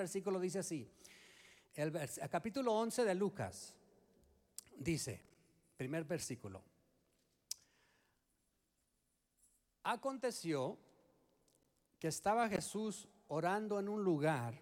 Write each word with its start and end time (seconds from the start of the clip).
versículo 0.00 0.40
dice 0.40 0.60
así. 0.60 0.90
El, 1.74 1.92
capítulo 2.30 2.72
11 2.72 3.04
de 3.04 3.14
Lucas 3.14 3.74
dice, 4.78 5.20
primer 5.76 6.04
versículo. 6.04 6.62
Aconteció 9.82 10.78
que 11.98 12.08
estaba 12.08 12.48
Jesús 12.48 13.08
orando 13.28 13.78
en 13.78 13.88
un 13.88 14.02
lugar. 14.02 14.54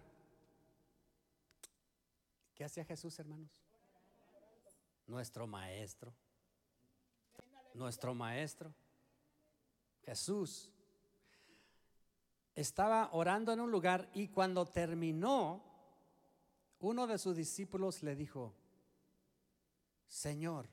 ¿Qué 2.55 2.65
hacía 2.65 2.85
Jesús, 2.85 3.17
hermanos? 3.19 3.63
Nuestro 5.07 5.47
maestro. 5.47 6.13
Nuestro 7.75 8.15
maestro. 8.15 8.75
Jesús. 10.03 10.73
Estaba 12.59 13.11
orando 13.13 13.53
en 13.53 13.61
un 13.61 13.71
lugar 13.71 14.11
y 14.15 14.27
cuando 14.27 14.67
terminó, 14.67 15.63
uno 16.81 17.07
de 17.07 17.17
sus 17.17 17.37
discípulos 17.37 18.03
le 18.03 18.17
dijo, 18.17 18.53
Señor, 20.09 20.69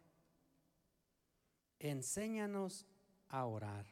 enséñanos 1.77 2.87
a 3.29 3.45
orar 3.45 3.85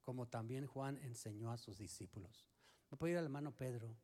como 0.00 0.26
también 0.26 0.66
Juan 0.66 0.98
enseñó 1.04 1.52
a 1.52 1.56
sus 1.56 1.78
discípulos. 1.78 2.48
¿Me 2.90 2.96
puede 2.96 3.12
ir 3.12 3.18
al 3.18 3.26
hermano 3.26 3.52
Pedro 3.52 3.96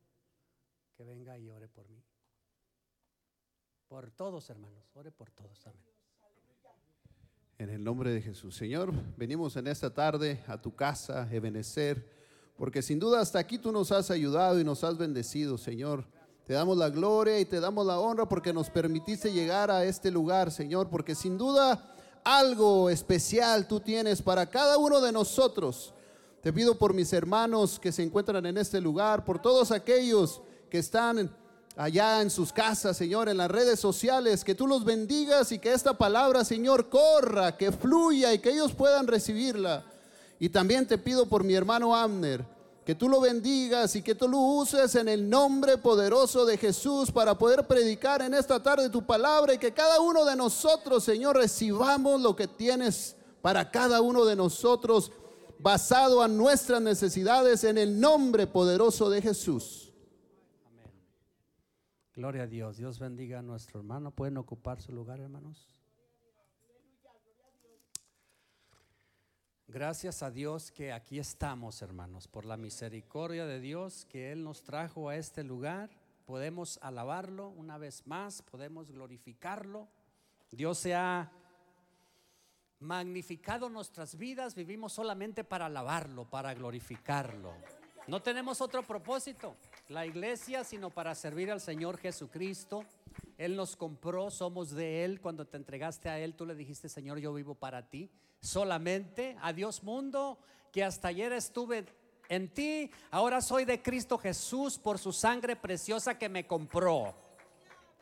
que 0.95 1.03
venga 1.03 1.37
y 1.37 1.49
ore 1.49 1.67
por 1.67 1.89
mí? 1.89 2.01
Por 3.89 4.09
todos, 4.11 4.49
hermanos, 4.49 4.89
ore 4.95 5.11
por 5.11 5.31
todos 5.31 5.59
también. 5.59 5.85
En 7.57 7.71
el 7.71 7.83
nombre 7.83 8.13
de 8.13 8.21
Jesús. 8.21 8.55
Señor, 8.55 8.93
venimos 9.17 9.57
en 9.57 9.67
esta 9.67 9.93
tarde 9.93 10.41
a 10.47 10.61
tu 10.61 10.73
casa, 10.73 11.27
Ebenecer, 11.29 12.18
porque 12.59 12.81
sin 12.81 12.99
duda 12.99 13.21
hasta 13.21 13.39
aquí 13.39 13.57
tú 13.57 13.71
nos 13.71 13.89
has 13.93 14.11
ayudado 14.11 14.59
y 14.59 14.65
nos 14.65 14.83
has 14.83 14.97
bendecido, 14.97 15.57
Señor. 15.57 16.03
Te 16.45 16.53
damos 16.53 16.77
la 16.77 16.89
gloria 16.89 17.39
y 17.39 17.45
te 17.45 17.61
damos 17.61 17.85
la 17.85 17.99
honra 17.99 18.27
porque 18.27 18.51
nos 18.51 18.69
permitiste 18.69 19.31
llegar 19.31 19.71
a 19.71 19.85
este 19.85 20.11
lugar, 20.11 20.51
Señor, 20.51 20.89
porque 20.89 21.15
sin 21.15 21.37
duda 21.37 21.95
algo 22.21 22.89
especial 22.89 23.65
tú 23.65 23.79
tienes 23.79 24.21
para 24.21 24.45
cada 24.49 24.77
uno 24.77 24.99
de 24.99 25.13
nosotros. 25.13 25.93
Te 26.41 26.51
pido 26.51 26.77
por 26.77 26.93
mis 26.93 27.13
hermanos 27.13 27.79
que 27.79 27.93
se 27.93 28.03
encuentran 28.03 28.45
en 28.45 28.57
este 28.57 28.81
lugar, 28.81 29.23
por 29.23 29.41
todos 29.41 29.71
aquellos 29.71 30.41
que 30.69 30.79
están 30.79 31.33
allá 31.77 32.21
en 32.21 32.29
sus 32.29 32.51
casas, 32.51 32.97
Señor, 32.97 33.29
en 33.29 33.37
las 33.37 33.49
redes 33.49 33.79
sociales, 33.79 34.43
que 34.43 34.53
tú 34.53 34.67
los 34.67 34.83
bendigas 34.83 35.53
y 35.53 35.59
que 35.59 35.71
esta 35.71 35.97
palabra, 35.97 36.43
Señor, 36.43 36.89
corra, 36.89 37.55
que 37.55 37.71
fluya 37.71 38.33
y 38.33 38.39
que 38.39 38.51
ellos 38.51 38.73
puedan 38.73 39.07
recibirla. 39.07 39.85
Y 40.39 40.49
también 40.49 40.87
te 40.87 40.97
pido 40.97 41.27
por 41.27 41.43
mi 41.43 41.53
hermano 41.53 41.93
Amner, 41.93 42.45
que 42.85 42.95
tú 42.95 43.09
lo 43.09 43.19
bendigas 43.19 43.95
y 43.95 44.01
que 44.01 44.15
tú 44.15 44.27
lo 44.27 44.39
uses 44.39 44.95
en 44.95 45.09
el 45.09 45.29
nombre 45.29 45.77
poderoso 45.77 46.45
de 46.45 46.57
Jesús 46.57 47.11
para 47.11 47.37
poder 47.37 47.67
predicar 47.67 48.21
en 48.21 48.33
esta 48.33 48.63
tarde 48.63 48.89
tu 48.89 49.05
palabra 49.05 49.53
y 49.53 49.57
que 49.57 49.73
cada 49.73 49.99
uno 49.99 50.23
de 50.23 50.35
nosotros, 50.35 51.03
Señor, 51.03 51.35
recibamos 51.35 52.21
lo 52.21 52.35
que 52.35 52.47
tienes 52.47 53.17
para 53.41 53.69
cada 53.69 54.01
uno 54.01 54.25
de 54.25 54.35
nosotros 54.35 55.11
basado 55.59 56.21
a 56.21 56.27
nuestras 56.27 56.81
necesidades 56.81 57.65
en 57.65 57.77
el 57.77 57.99
nombre 57.99 58.47
poderoso 58.47 59.09
de 59.09 59.21
Jesús. 59.21 59.91
Amén. 60.65 60.89
Gloria 62.15 62.43
a 62.43 62.47
Dios. 62.47 62.77
Dios 62.77 62.97
bendiga 62.97 63.39
a 63.39 63.41
nuestro 63.41 63.79
hermano. 63.81 64.11
¿Pueden 64.11 64.37
ocupar 64.37 64.81
su 64.81 64.93
lugar, 64.93 65.19
hermanos? 65.19 65.78
Gracias 69.71 70.23
a 70.23 70.31
Dios 70.31 70.71
que 70.71 70.91
aquí 70.91 71.19
estamos, 71.19 71.83
hermanos, 71.83 72.27
por 72.27 72.43
la 72.43 72.57
misericordia 72.57 73.45
de 73.45 73.59
Dios 73.59 74.07
que 74.09 74.31
Él 74.31 74.43
nos 74.43 74.63
trajo 74.63 75.09
a 75.09 75.15
este 75.15 75.43
lugar. 75.43 75.91
Podemos 76.25 76.79
alabarlo 76.81 77.49
una 77.49 77.77
vez 77.77 78.07
más, 78.07 78.41
podemos 78.41 78.89
glorificarlo. 78.89 79.87
Dios 80.49 80.79
se 80.79 80.95
ha 80.95 81.31
magnificado 82.79 83.69
nuestras 83.69 84.17
vidas, 84.17 84.55
vivimos 84.55 84.91
solamente 84.91 85.43
para 85.43 85.67
alabarlo, 85.67 86.27
para 86.27 86.55
glorificarlo. 86.55 87.53
No 88.07 88.23
tenemos 88.23 88.61
otro 88.61 88.81
propósito, 88.81 89.55
la 89.89 90.03
iglesia, 90.03 90.63
sino 90.63 90.89
para 90.89 91.13
servir 91.13 91.51
al 91.51 91.61
Señor 91.61 91.99
Jesucristo. 91.99 92.85
Él 93.39 93.55
nos 93.55 93.77
compró, 93.77 94.29
somos 94.29 94.71
de 94.71 95.05
Él. 95.05 95.21
Cuando 95.21 95.47
te 95.47 95.55
entregaste 95.55 96.09
a 96.09 96.19
Él, 96.19 96.35
tú 96.35 96.45
le 96.45 96.55
dijiste, 96.55 96.89
Señor, 96.89 97.19
yo 97.19 97.33
vivo 97.33 97.55
para 97.55 97.89
ti. 97.89 98.11
Solamente, 98.41 99.37
adiós 99.41 99.81
mundo, 99.81 100.37
que 100.73 100.83
hasta 100.83 101.07
ayer 101.07 101.31
estuve 101.31 101.85
en 102.27 102.53
ti, 102.53 102.91
ahora 103.09 103.39
soy 103.41 103.63
de 103.63 103.81
Cristo 103.81 104.17
Jesús 104.17 104.77
por 104.77 104.99
su 104.99 105.13
sangre 105.13 105.55
preciosa 105.55 106.17
que 106.17 106.27
me 106.27 106.45
compró. 106.45 107.15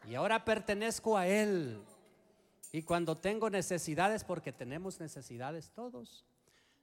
Y 0.10 0.16
ahora 0.16 0.44
pertenezco 0.44 1.16
a 1.16 1.28
Él. 1.28 1.84
Y 2.72 2.82
cuando 2.82 3.16
tengo 3.16 3.48
necesidades, 3.52 4.24
porque 4.24 4.52
tenemos 4.52 5.00
necesidades 5.00 5.70
todos, 5.70 6.26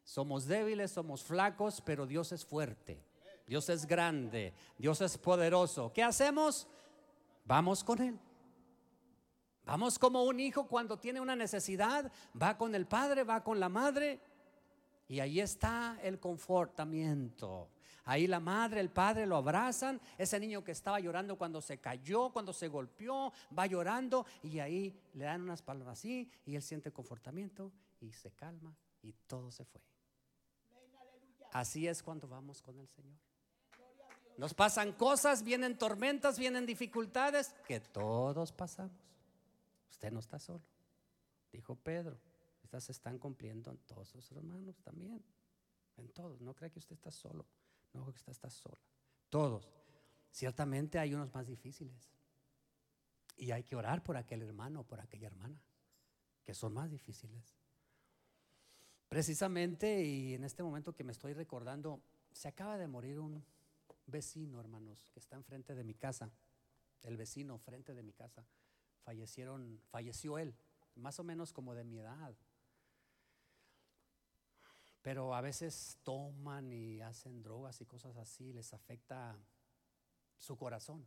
somos 0.05 0.47
débiles, 0.47 0.93
somos 0.93 1.25
flacos, 1.25 1.81
pero 1.81 2.07
Dios 2.07 2.31
es 2.31 2.45
fuerte. 2.45 3.03
Dios 3.49 3.69
es 3.69 3.85
grande, 3.85 4.55
Dios 4.79 5.01
es 5.01 5.19
poderoso. 5.19 5.93
¿Qué 5.93 6.05
hacemos? 6.05 6.69
Vamos 7.45 7.83
con 7.83 8.01
Él. 8.01 8.17
Vamos 9.67 9.99
como 9.99 10.25
un 10.25 10.41
hijo 10.41 10.67
cuando 10.67 10.99
tiene 10.99 11.21
una 11.21 11.35
necesidad, 11.35 12.11
va 12.41 12.57
con 12.57 12.75
el 12.75 12.87
padre, 12.87 13.25
va 13.25 13.43
con 13.43 13.59
la 13.59 13.69
madre. 13.69 14.21
Y 15.09 15.21
ahí 15.21 15.41
está 15.41 15.99
el 16.03 16.19
confortamiento. 16.19 17.69
Ahí 18.05 18.27
la 18.27 18.41
madre, 18.41 18.81
el 18.81 18.91
padre 18.91 19.27
lo 19.27 19.37
abrazan. 19.37 20.01
Ese 20.19 20.39
niño 20.39 20.63
que 20.63 20.73
estaba 20.73 21.01
llorando 21.01 21.37
cuando 21.37 21.61
se 21.63 21.79
cayó, 21.79 22.31
cuando 22.31 22.53
se 22.53 22.69
golpeó, 22.69 23.33
va 23.59 23.67
llorando 23.67 24.27
y 24.43 24.59
ahí 24.59 24.95
le 25.15 25.25
dan 25.25 25.41
unas 25.41 25.63
palabras 25.63 25.99
así 25.99 26.31
y 26.45 26.57
él 26.57 26.63
siente 26.63 26.93
confortamiento 26.93 27.73
y 28.01 28.13
se 28.13 28.31
calma 28.33 28.75
y 29.03 29.13
todo 29.27 29.51
se 29.51 29.65
fue. 29.65 29.81
Así 31.53 31.87
es 31.87 32.03
cuando 32.03 32.29
vamos 32.29 32.61
con 32.61 32.79
el 32.79 32.89
Señor. 32.89 33.17
Nos 34.37 34.53
pasan 34.53 34.93
cosas, 34.93 35.43
vienen 35.43 35.79
tormentas, 35.79 36.39
vienen 36.39 36.67
dificultades 36.67 37.55
que 37.67 37.81
todos 37.81 38.53
pasamos. 38.53 38.93
Usted 39.95 40.11
no 40.11 40.19
está 40.19 40.41
solo, 40.41 40.65
dijo 41.53 41.77
Pedro. 41.77 42.19
Estas 42.65 42.83
se 42.83 42.91
están 42.91 43.17
cumpliendo 43.17 43.71
en 43.71 43.79
todos 43.79 44.09
sus 44.09 44.29
hermanos 44.33 44.77
también. 44.83 45.25
En 45.97 46.09
todos. 46.09 46.41
No 46.41 46.53
cree 46.53 46.69
que 46.69 46.81
usted 46.81 46.95
está 46.95 47.13
solo. 47.13 47.47
No 47.93 48.03
cree 48.03 48.15
que 48.15 48.19
usted 48.19 48.33
está 48.33 48.51
sola. 48.51 48.77
Todos. 49.31 49.71
Ciertamente 50.33 50.99
hay 50.99 51.15
unos 51.15 51.33
más 51.33 51.47
difíciles. 51.47 52.11
Y 53.37 53.53
hay 53.53 53.63
que 53.63 53.77
orar 53.77 54.03
por 54.03 54.17
aquel 54.17 54.43
hermano 54.43 54.81
o 54.81 54.85
por 54.85 55.01
aquella 55.01 55.29
hermana 55.29 55.63
que 56.43 56.55
son 56.55 56.75
más 56.75 56.91
difíciles. 56.91 57.55
Precisamente, 59.09 60.03
y 60.03 60.35
en 60.35 60.43
este 60.43 60.65
momento 60.65 60.93
que 60.93 61.05
me 61.05 61.13
estoy 61.13 61.35
recordando, 61.35 62.03
se 62.33 62.49
acaba 62.49 62.77
de 62.79 62.89
morir 62.89 63.21
un 63.21 63.45
vecino, 64.07 64.59
hermanos, 64.59 65.09
que 65.13 65.21
está 65.21 65.37
enfrente 65.37 65.77
de 65.77 65.85
mi 65.85 65.95
casa. 65.95 66.33
El 67.05 67.17
vecino 67.17 67.59
frente 67.59 67.95
de 67.95 68.03
mi 68.03 68.13
casa. 68.13 68.45
Fallecieron, 69.05 69.81
falleció 69.91 70.39
él, 70.39 70.55
más 70.97 71.19
o 71.21 71.25
menos 71.25 71.53
como 71.53 71.75
de 71.75 71.85
mi 71.85 71.99
edad. 71.99 72.35
Pero 75.03 75.35
a 75.35 75.43
veces 75.43 75.99
toman 76.03 76.73
y 76.73 77.03
hacen 77.03 77.43
drogas 77.43 77.81
y 77.83 77.85
cosas 77.85 78.17
así, 78.17 78.53
les 78.53 78.73
afecta 78.73 79.37
su 80.39 80.57
corazón. 80.57 81.07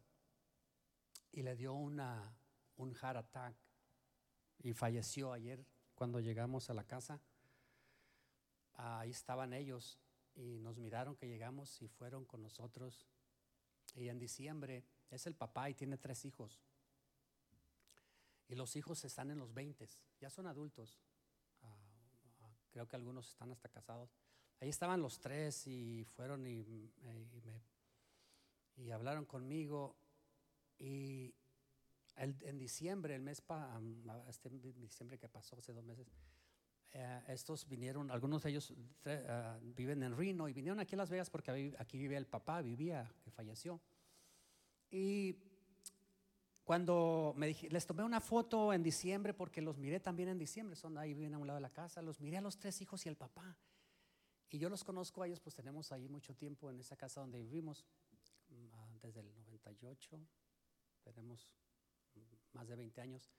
Y 1.31 1.41
le 1.41 1.56
dio 1.56 1.74
una, 1.74 2.38
un 2.78 2.94
heart 2.94 3.18
attack 3.18 3.56
y 4.59 4.74
falleció 4.74 5.34
ayer 5.34 5.66
cuando 5.96 6.19
llegamos 6.19 6.69
a 6.69 6.75
la 6.75 6.84
casa. 6.84 7.19
Ahí 8.75 9.09
estaban 9.09 9.53
ellos 9.53 9.97
y 10.35 10.59
nos 10.59 10.78
miraron 10.78 11.16
que 11.16 11.28
llegamos 11.28 11.81
y 11.81 11.88
fueron 11.88 12.25
con 12.25 12.44
nosotros. 12.44 13.08
Y 13.96 14.09
en 14.09 14.19
diciembre 14.19 14.85
es 15.09 15.25
el 15.25 15.34
papá 15.34 15.70
y 15.70 15.73
tiene 15.73 15.97
tres 15.97 16.23
hijos. 16.26 16.61
Y 18.47 18.55
los 18.55 18.76
hijos 18.76 19.03
están 19.03 19.32
en 19.32 19.40
los 19.40 19.53
20, 19.53 19.88
ya 20.20 20.29
son 20.29 20.47
adultos. 20.47 20.99
Ah, 21.61 21.76
ah, 22.41 22.55
creo 22.70 22.88
que 22.88 22.96
algunos 22.96 23.29
están 23.29 23.52
hasta 23.52 23.70
casados. 23.70 24.16
Ahí 24.59 24.70
estaban 24.70 25.02
los 25.02 25.20
tres 25.20 25.67
y 25.67 26.05
fueron 26.05 26.47
y, 26.47 26.61
y, 26.61 27.41
me, 27.44 27.61
y 28.78 28.91
hablaron 28.91 29.26
conmigo. 29.26 29.96
Y 30.79 31.35
el, 32.16 32.35
en 32.41 32.58
diciembre, 32.58 33.16
el 33.16 33.22
mes, 33.22 33.41
pa, 33.41 33.79
este 34.28 34.50
diciembre 34.50 35.20
que 35.20 35.28
pasó, 35.28 35.58
hace 35.58 35.73
dos 35.73 35.84
meses, 35.84 36.08
eh, 36.93 37.22
estos 37.28 37.67
vinieron, 37.67 38.09
algunos 38.09 38.41
de 38.43 38.50
ellos 38.50 38.72
uh, 38.72 38.76
viven 39.61 40.02
en 40.03 40.16
Reno 40.16 40.47
y 40.47 40.53
vinieron 40.53 40.79
aquí 40.79 40.96
a 40.96 40.97
Las 40.97 41.09
Vegas 41.09 41.29
porque 41.29 41.76
aquí 41.78 41.97
vive 41.97 42.17
el 42.17 42.26
papá, 42.26 42.61
vivía, 42.61 43.11
que 43.22 43.29
falleció. 43.29 43.79
Y 44.90 45.35
cuando 46.67 47.34
me 47.37 47.47
dije, 47.47 47.69
les 47.69 47.85
tomé 47.85 48.03
una 48.03 48.19
foto 48.19 48.73
en 48.73 48.84
diciembre 48.84 49.34
porque 49.34 49.61
los 49.61 49.78
miré 49.78 50.02
también 50.02 50.28
en 50.28 50.37
diciembre, 50.37 50.75
son 50.75 50.97
ahí 50.97 51.14
viven 51.14 51.34
a 51.34 51.37
un 51.37 51.47
lado 51.47 51.55
de 51.55 51.61
la 51.61 51.69
casa, 51.69 52.02
los 52.02 52.19
miré 52.19 52.40
a 52.40 52.41
los 52.41 52.59
tres 52.59 52.81
hijos 52.81 53.05
y 53.05 53.08
el 53.08 53.16
papá. 53.16 53.58
Y 54.49 54.58
yo 54.58 54.67
los 54.67 54.84
conozco 54.84 55.23
a 55.23 55.28
ellos, 55.28 55.40
pues 55.40 55.55
tenemos 55.55 55.93
ahí 55.93 56.09
mucho 56.09 56.35
tiempo 56.35 56.69
en 56.69 56.78
esa 56.81 56.97
casa 56.97 57.22
donde 57.22 57.40
vivimos, 57.40 57.85
uh, 58.49 58.99
desde 59.02 59.22
el 59.22 59.34
90 59.34 59.69
28, 59.69 60.19
tenemos 61.05 61.49
más 62.52 62.67
de 62.67 62.75
20 62.75 62.99
años. 62.99 63.31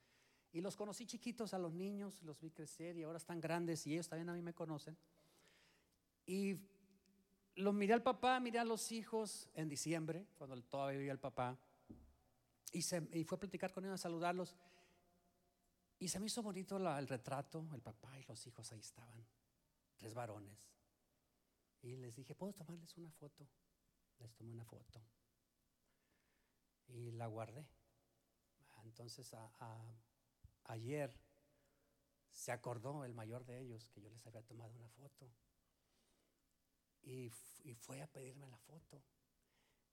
Y 0.50 0.62
los 0.62 0.74
conocí 0.74 1.04
chiquitos 1.04 1.52
a 1.52 1.58
los 1.58 1.74
niños, 1.74 2.22
los 2.22 2.40
vi 2.40 2.50
crecer 2.50 2.96
y 2.96 3.02
ahora 3.02 3.18
están 3.18 3.42
grandes 3.42 3.86
y 3.86 3.92
ellos 3.92 4.08
también 4.08 4.30
a 4.30 4.32
mí 4.32 4.40
me 4.40 4.54
conocen. 4.54 4.96
Y 6.24 6.56
los 7.56 7.74
miré 7.74 7.92
al 7.92 8.02
papá, 8.02 8.40
miré 8.40 8.58
a 8.58 8.64
los 8.64 8.90
hijos 8.90 9.50
en 9.52 9.68
diciembre, 9.68 10.26
cuando 10.38 10.58
todavía 10.62 10.96
vivía 10.96 11.12
el 11.12 11.20
papá. 11.20 11.58
Y, 12.72 12.82
se, 12.82 13.08
y 13.12 13.24
fue 13.24 13.36
a 13.36 13.40
platicar 13.40 13.72
con 13.72 13.84
ellos, 13.84 14.00
a 14.00 14.02
saludarlos. 14.02 14.54
Y 15.98 16.08
se 16.08 16.20
me 16.20 16.26
hizo 16.26 16.42
bonito 16.42 16.76
el 16.76 17.08
retrato, 17.08 17.66
el 17.72 17.82
papá 17.82 18.18
y 18.18 18.24
los 18.24 18.46
hijos 18.46 18.70
ahí 18.72 18.80
estaban, 18.80 19.26
tres 19.96 20.14
varones. 20.14 20.68
Y 21.82 21.96
les 21.96 22.14
dije, 22.14 22.34
¿puedo 22.34 22.52
tomarles 22.52 22.96
una 22.96 23.10
foto? 23.10 23.46
Les 24.18 24.32
tomé 24.34 24.52
una 24.52 24.64
foto. 24.64 25.00
Y 26.88 27.10
la 27.12 27.26
guardé. 27.26 27.66
Entonces 28.84 29.34
ayer 30.64 31.12
se 32.30 32.52
acordó 32.52 33.04
el 33.04 33.14
mayor 33.14 33.44
de 33.44 33.60
ellos 33.60 33.88
que 33.90 34.00
yo 34.00 34.10
les 34.10 34.26
había 34.26 34.42
tomado 34.42 34.72
una 34.74 34.88
foto. 34.88 35.28
Y, 37.02 37.30
fue 37.80 38.02
a 38.02 38.06
pedirme 38.06 38.46
la 38.46 38.58
foto. 38.58 39.02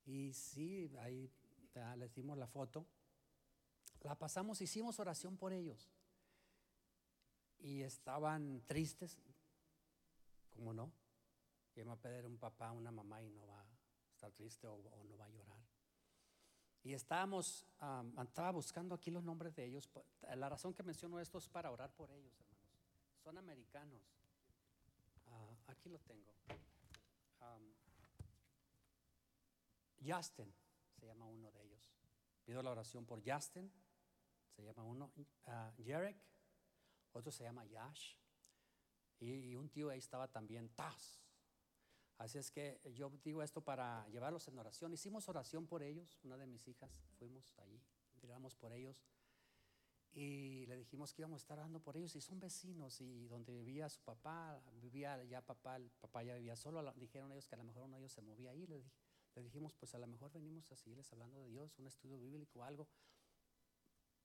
Y 0.06 0.33
sí, 0.33 0.92
ahí 1.00 1.31
les 1.98 2.13
dimos 2.13 2.38
la 2.38 2.48
foto. 2.48 2.86
La 4.01 4.16
pasamos, 4.16 4.62
hicimos 4.62 5.00
oración 5.00 5.38
por 5.38 5.54
ellos. 5.54 5.89
Y 7.60 7.81
estaban 7.81 8.62
tristes, 8.68 9.18
como 10.54 10.74
no? 10.74 10.92
¿Quién 11.74 11.89
va 11.89 11.94
a 11.94 11.98
pedir 11.98 12.25
un 12.25 12.38
papá, 12.38 12.72
una 12.72 12.92
mamá 12.92 13.22
y 13.22 13.30
no 13.30 13.45
va 13.48 13.60
a 13.60 13.66
estar 14.12 14.31
triste 14.31 14.68
o, 14.68 14.77
no 14.77 15.18
va 15.18 15.25
a 15.25 15.30
llorar? 15.30 15.60
Y 16.83 16.94
estábamos, 16.94 17.66
estaba 18.22 18.51
buscando 18.51 18.94
aquí 18.94 19.10
los 19.10 19.24
nombres 19.24 19.56
de 19.56 19.66
ellos. 19.66 19.89
La 20.36 20.48
razón 20.48 20.74
que 20.74 20.83
menciono 20.83 21.19
esto 21.19 21.39
es 21.39 21.50
para 21.50 21.72
orar 21.72 21.92
por 21.92 22.12
ellos, 22.12 22.39
hermanos. 22.39 22.66
Son 23.24 23.38
americanos. 23.38 24.01
Ah, 25.27 25.56
aquí 25.68 25.89
lo 25.89 26.00
tengo. 26.00 26.31
Justin 30.07 30.54
se 31.00 31.07
llama 31.07 31.25
uno 31.25 31.51
de 31.51 31.63
ellos. 31.63 31.65
Pido 32.46 32.62
la 32.62 32.72
oración 32.72 33.06
por 33.06 33.22
Justin, 33.28 33.72
se 34.56 34.64
llama 34.64 34.84
uno. 34.84 35.12
Uh, 35.18 35.84
Jarek, 35.84 36.18
otro 37.12 37.32
se 37.32 37.44
llama 37.44 37.66
Yash. 37.66 38.16
Y, 39.20 39.56
un 39.56 39.70
tío 39.70 39.90
ahí 39.90 40.00
estaba 40.00 40.28
también, 40.28 40.70
Taz. 40.70 41.22
Así 42.18 42.38
es 42.38 42.52
que 42.52 42.80
yo 42.94 43.12
digo 43.24 43.44
esto 43.44 43.62
para 43.62 44.08
llevarlos 44.10 44.48
en 44.48 44.58
oración. 44.58 44.94
Hicimos 44.94 45.28
oración 45.28 45.68
por 45.68 45.84
ellos, 45.84 46.20
una 46.24 46.38
de 46.38 46.48
mis 46.48 46.68
hijas, 46.68 46.92
fuimos 47.18 47.58
allí, 47.60 47.82
tiramos 48.22 48.56
por 48.56 48.72
ellos. 48.72 49.04
Y 50.14 50.66
le 50.68 50.78
dijimos 50.78 51.14
que 51.14 51.24
íbamos 51.24 51.42
a 51.42 51.44
estar 51.44 51.60
orando 51.60 51.82
por 51.82 51.98
ellos 51.98 52.16
y 52.16 52.22
son 52.22 52.40
vecinos 52.40 53.02
y 53.02 53.28
donde 53.28 53.52
vivía 53.52 53.90
su 53.90 54.02
papá, 54.02 54.62
vivía 54.76 55.22
ya 55.26 55.42
papá, 55.42 55.76
el 55.76 55.90
papá 56.00 56.24
ya 56.24 56.36
vivía 56.36 56.56
solo, 56.56 56.90
dijeron 56.94 57.34
ellos 57.34 57.48
que 57.48 57.56
a 57.56 57.58
lo 57.58 57.66
mejor 57.66 57.84
uno 57.84 57.98
de 57.98 58.04
ellos 58.04 58.14
se 58.14 58.22
movía 58.22 58.52
ahí, 58.52 58.66
le, 58.66 58.82
le 59.36 59.44
dijimos 59.44 59.74
pues 59.74 59.94
a 59.94 60.00
lo 60.00 60.08
mejor 60.08 60.32
venimos 60.32 60.72
a 60.72 60.76
seguirles 60.76 61.12
hablando 61.12 61.38
de 61.38 61.50
Dios, 61.50 61.78
un 61.78 61.88
estudio 61.88 62.18
bíblico 62.18 62.60
o 62.60 62.64
algo. 62.64 62.88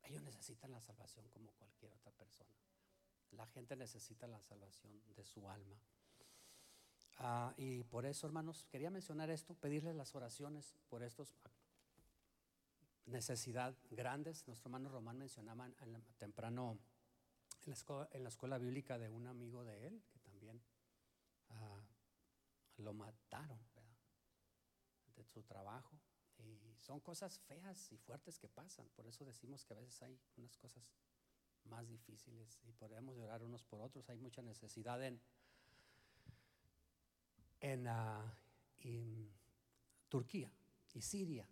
Ellos 0.02 0.22
necesitan 0.22 0.70
la 0.70 0.80
salvación 0.80 1.28
como 1.28 1.50
cualquier 1.52 1.92
otra 1.92 2.12
persona. 2.12 2.54
La 3.32 3.46
gente 3.46 3.76
necesita 3.76 4.26
la 4.26 4.40
salvación 4.40 4.92
de 5.14 5.24
su 5.24 5.48
alma. 5.48 5.76
Ah, 7.18 7.52
y 7.56 7.84
por 7.84 8.06
eso, 8.06 8.26
hermanos, 8.26 8.64
quería 8.70 8.90
mencionar 8.90 9.30
esto, 9.30 9.54
pedirles 9.54 9.94
las 9.94 10.14
oraciones 10.14 10.74
por 10.88 11.02
estos 11.02 11.34
necesidad 13.06 13.76
grandes. 13.90 14.46
Nuestro 14.46 14.68
hermano 14.68 14.88
Román 14.88 15.18
mencionaba 15.18 15.66
en 15.66 16.02
temprano 16.18 16.78
en 17.66 18.22
la, 18.22 18.28
escuela, 18.28 18.58
bíblica 18.58 18.98
de 18.98 19.10
un 19.10 19.26
amigo 19.26 19.64
de 19.64 19.86
él 19.86 20.02
que 20.08 20.18
también 20.20 20.62
ah, 21.50 21.80
lo 22.78 22.94
mataron 22.94 23.69
su 25.32 25.42
trabajo. 25.42 25.98
Y 26.38 26.74
son 26.78 27.00
cosas 27.00 27.38
feas 27.40 27.92
y 27.92 27.98
fuertes 27.98 28.38
que 28.38 28.48
pasan. 28.48 28.88
Por 28.96 29.06
eso 29.06 29.24
decimos 29.24 29.64
que 29.64 29.74
a 29.74 29.76
veces 29.76 30.02
hay 30.02 30.18
unas 30.36 30.56
cosas 30.56 30.82
más 31.64 31.86
difíciles 31.88 32.58
y 32.64 32.72
podemos 32.72 33.16
llorar 33.16 33.42
unos 33.42 33.62
por 33.62 33.80
otros. 33.80 34.08
Hay 34.08 34.18
mucha 34.18 34.42
necesidad 34.42 35.02
en, 35.04 35.20
en, 37.60 37.86
en 38.78 39.30
Turquía 40.08 40.50
y 40.94 41.02
Siria 41.02 41.46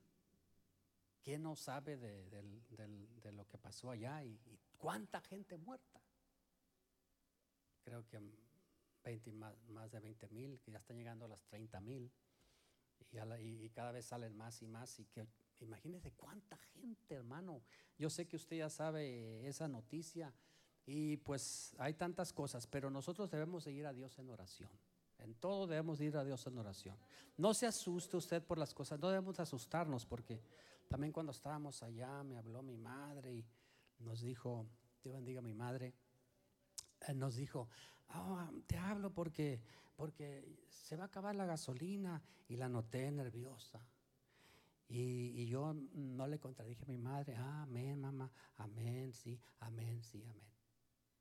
¿Quién 1.29 1.43
no 1.43 1.57
sabe 1.57 1.99
de, 1.99 3.33
lo 3.33 3.47
que 3.47 3.59
pasó 3.59 3.91
allá 3.91 4.25
y, 4.25 4.41
cuánta 4.79 5.21
gente 5.21 5.59
muerta? 5.59 6.01
Creo 7.85 8.07
que 8.07 8.19
20, 9.05 9.33
más, 9.33 9.91
de 9.91 10.01
20 10.01 10.27
mil, 10.31 10.59
que 10.61 10.71
ya 10.71 10.79
están 10.79 10.97
llegando 10.97 11.27
a 11.27 11.29
las 11.29 11.45
30 11.45 11.83
mil 11.83 12.11
y, 13.41 13.71
cada 13.71 13.93
vez 13.93 14.07
salen 14.07 14.37
más 14.37 14.63
y 14.63 14.67
más. 14.67 14.99
Y 14.99 15.05
que 15.07 15.27
imagínese 15.61 16.13
cuánta 16.13 16.57
gente, 16.57 17.15
hermano. 17.15 17.63
Yo 17.99 18.11
sé 18.11 18.27
que 18.27 18.37
usted 18.37 18.57
ya 18.57 18.71
sabe 18.71 19.47
esa 19.47 19.69
noticia 19.69 20.33
y 20.87 21.17
pues 21.19 21.75
hay 21.79 21.95
tantas 21.95 22.33
cosas, 22.33 22.67
pero 22.67 22.91
nosotros 22.91 23.31
debemos 23.31 23.65
seguir 23.65 23.87
a 23.87 23.93
Dios 23.93 24.19
en 24.19 24.31
oración. 24.31 24.71
En 25.19 25.35
todo 25.35 25.67
debemos 25.67 26.01
ir 26.01 26.17
a 26.17 26.25
Dios 26.25 26.47
en 26.47 26.57
oración. 26.59 26.97
No 27.37 27.53
se 27.55 27.67
asuste 27.67 28.17
usted 28.17 28.43
por 28.43 28.57
las 28.57 28.73
cosas, 28.73 29.01
no 29.01 29.09
debemos 29.09 29.41
asustarnos 29.41 30.07
porque 30.07 30.41
también 30.89 31.13
cuando 31.13 31.33
estábamos 31.33 31.83
allá 31.83 32.23
me 32.23 32.37
habló 32.37 32.63
mi 32.63 32.77
madre 32.77 33.35
y 33.35 33.45
nos 33.99 34.21
dijo, 34.21 34.67
Dios 35.03 35.15
bendiga 35.15 35.41
a 35.41 35.43
mi 35.43 35.55
madre, 35.55 35.93
nos 37.15 37.37
dijo, 37.37 37.69
ah, 38.09 38.51
te 38.67 38.77
hablo 38.77 39.13
porque, 39.13 39.61
porque 39.97 40.45
se 40.69 40.97
va 40.97 41.05
a 41.05 41.07
acabar 41.07 41.35
la 41.35 41.47
gasolina 41.47 42.23
y 42.49 42.57
la 42.57 42.69
noté 42.69 43.11
nerviosa. 43.11 43.81
Y, 44.89 45.47
yo 45.47 45.75
no 45.93 46.27
le 46.27 46.39
contradije 46.39 46.83
a 46.85 46.89
mi 46.89 46.97
madre, 46.97 47.37
amén, 47.37 48.01
mamá, 48.01 48.31
amén, 48.57 49.13
sí, 49.13 49.39
amén, 49.61 50.03
sí, 50.03 50.23
amén. 50.25 50.49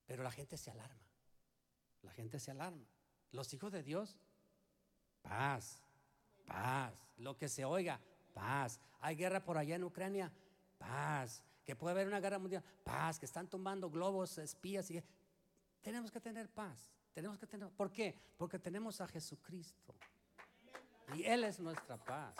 Pero 0.06 0.24
la 0.24 0.31
gente 0.31 0.57
se 0.57 0.71
alarma, 0.71 1.06
la 2.01 2.12
gente 2.12 2.39
se 2.39 2.51
alarma. 2.51 2.85
Los 3.31 3.53
hijos 3.53 3.74
de 3.74 3.83
Dios, 3.83 4.18
paz, 5.21 5.83
paz, 6.45 6.94
lo 7.18 7.38
que 7.38 7.50
se 7.50 7.65
oiga, 7.65 8.00
paz. 8.33 8.79
Hay 9.01 9.18
guerra 9.18 9.44
por 9.44 9.57
allá 9.57 9.75
en 9.75 9.83
Ucrania, 9.83 10.31
paz. 10.77 11.43
Que 11.65 11.75
puede 11.75 11.91
haber 11.91 12.07
una 12.07 12.22
guerra 12.22 12.39
mundial, 12.39 12.63
paz. 12.86 13.19
Que 13.19 13.25
están 13.25 13.50
tomando 13.50 13.89
globos, 13.89 14.38
espías. 14.38 14.89
Y... 14.91 15.03
Tenemos 15.88 16.12
que 16.12 16.20
tener 16.20 16.50
paz. 16.50 16.91
Tenemos 17.13 17.39
que 17.39 17.48
tener. 17.48 17.70
¿Por 17.70 17.94
qué? 17.94 18.13
Porque 18.36 18.60
tenemos 18.60 19.00
a 19.00 19.08
Jesucristo. 19.08 19.96
Y 21.15 21.24
Él 21.24 21.46
es 21.46 21.62
nuestra 21.62 21.96
paz. 21.96 22.36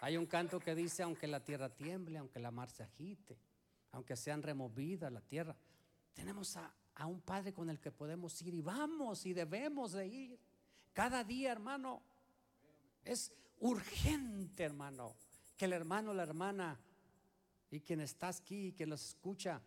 Hay 0.00 0.16
un 0.16 0.24
canto 0.24 0.58
que 0.58 0.74
dice, 0.74 1.02
aunque 1.02 1.26
la 1.26 1.44
tierra 1.44 1.68
tiemble, 1.68 2.16
aunque 2.16 2.40
la 2.40 2.50
mar 2.50 2.70
se 2.70 2.84
agite, 2.84 3.36
aunque 3.90 4.16
sean 4.16 4.42
removidas 4.42 5.12
la 5.12 5.20
tierra, 5.20 5.54
tenemos 6.14 6.56
a, 6.56 6.72
a 6.94 7.06
un 7.06 7.20
Padre 7.20 7.52
con 7.52 7.68
el 7.68 7.78
que 7.78 7.92
podemos 7.92 8.40
ir 8.40 8.54
y 8.54 8.62
vamos 8.62 9.26
y 9.26 9.34
debemos 9.34 9.92
de 9.92 10.06
ir. 10.06 10.40
Cada 10.94 11.24
día, 11.24 11.52
hermano, 11.52 12.00
es 13.04 13.30
urgente, 13.58 14.64
hermano, 14.64 15.14
que 15.54 15.66
el 15.66 15.74
hermano, 15.74 16.14
la 16.14 16.22
hermana 16.22 16.80
y 17.70 17.80
quien 17.80 18.00
está 18.00 18.28
aquí 18.28 18.68
y 18.68 18.72
quien 18.72 18.88
los 18.88 19.04
escucha, 19.04 19.60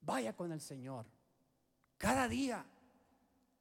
vaya 0.00 0.34
con 0.34 0.50
el 0.50 0.60
Señor. 0.60 1.06
Cada 1.98 2.28
día, 2.28 2.64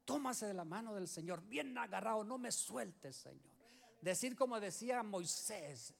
tómase 0.03 0.45
de 0.45 0.53
la 0.53 0.65
mano 0.65 0.93
del 0.93 1.07
Señor, 1.07 1.41
bien 1.41 1.77
agarrado, 1.77 2.23
no 2.23 2.37
me 2.37 2.51
sueltes, 2.51 3.15
Señor. 3.15 3.53
Decir 4.01 4.35
como 4.35 4.59
decía 4.59 5.01
Moisés, 5.03 5.93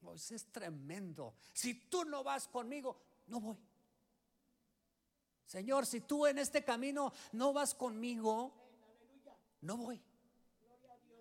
Moisés 0.00 0.46
tremendo, 0.52 1.34
si 1.52 1.74
tú 1.88 2.04
no 2.04 2.22
vas 2.22 2.48
conmigo, 2.48 3.00
no 3.26 3.40
voy. 3.40 3.58
Señor, 5.44 5.86
si 5.86 6.00
tú 6.00 6.26
en 6.26 6.38
este 6.38 6.64
camino 6.64 7.12
no 7.32 7.52
vas 7.52 7.74
conmigo, 7.74 8.52
no 9.60 9.76
voy. 9.76 10.02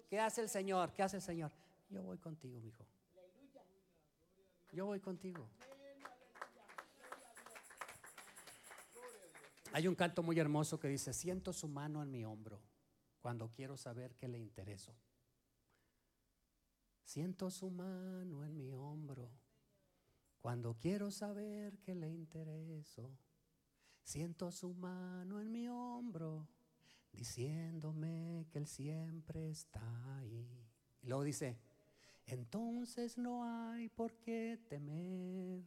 ¿Qué 0.10 0.20
hace 0.20 0.42
el 0.42 0.50
Señor? 0.50 0.94
¿Qué 0.94 1.04
hace 1.04 1.18
el 1.18 1.22
Señor? 1.22 1.52
Yo 1.90 2.04
voy 2.04 2.18
contigo, 2.18 2.60
mi 2.60 2.70
hijo. 2.70 2.86
Yo 4.72 4.86
voy 4.86 5.00
contigo. 5.00 5.48
Hay 9.76 9.90
un 9.90 9.96
canto 9.96 10.24
muy 10.24 10.40
hermoso 10.40 10.80
que 10.80 10.88
dice, 10.88 11.12
siento 11.12 11.52
su 11.52 11.68
mano 11.68 12.02
en 12.02 12.10
mi 12.10 12.24
hombro 12.24 12.62
cuando 13.20 13.52
quiero 13.52 13.76
saber 13.76 14.16
qué 14.16 14.30
le 14.30 14.40
intereso. 14.40 14.96
Siento 17.04 17.52
su 17.52 17.70
mano 17.70 18.46
en 18.46 18.56
mi 18.56 18.72
hombro 18.72 19.30
cuando 20.40 20.78
quiero 20.78 21.12
saber 21.12 21.78
qué 21.80 21.94
le 21.94 22.10
intereso. 22.10 23.20
Siento 24.02 24.50
su 24.50 24.74
mano 24.74 25.42
en 25.42 25.52
mi 25.52 25.68
hombro 25.68 26.48
diciéndome 27.12 28.48
que 28.50 28.60
Él 28.60 28.68
siempre 28.68 29.50
está 29.50 30.16
ahí. 30.20 30.70
Y 31.02 31.08
luego 31.08 31.24
dice, 31.26 31.60
entonces 32.28 33.18
no 33.18 33.44
hay 33.44 33.90
por 33.90 34.14
qué 34.22 34.58
temer. 34.70 35.66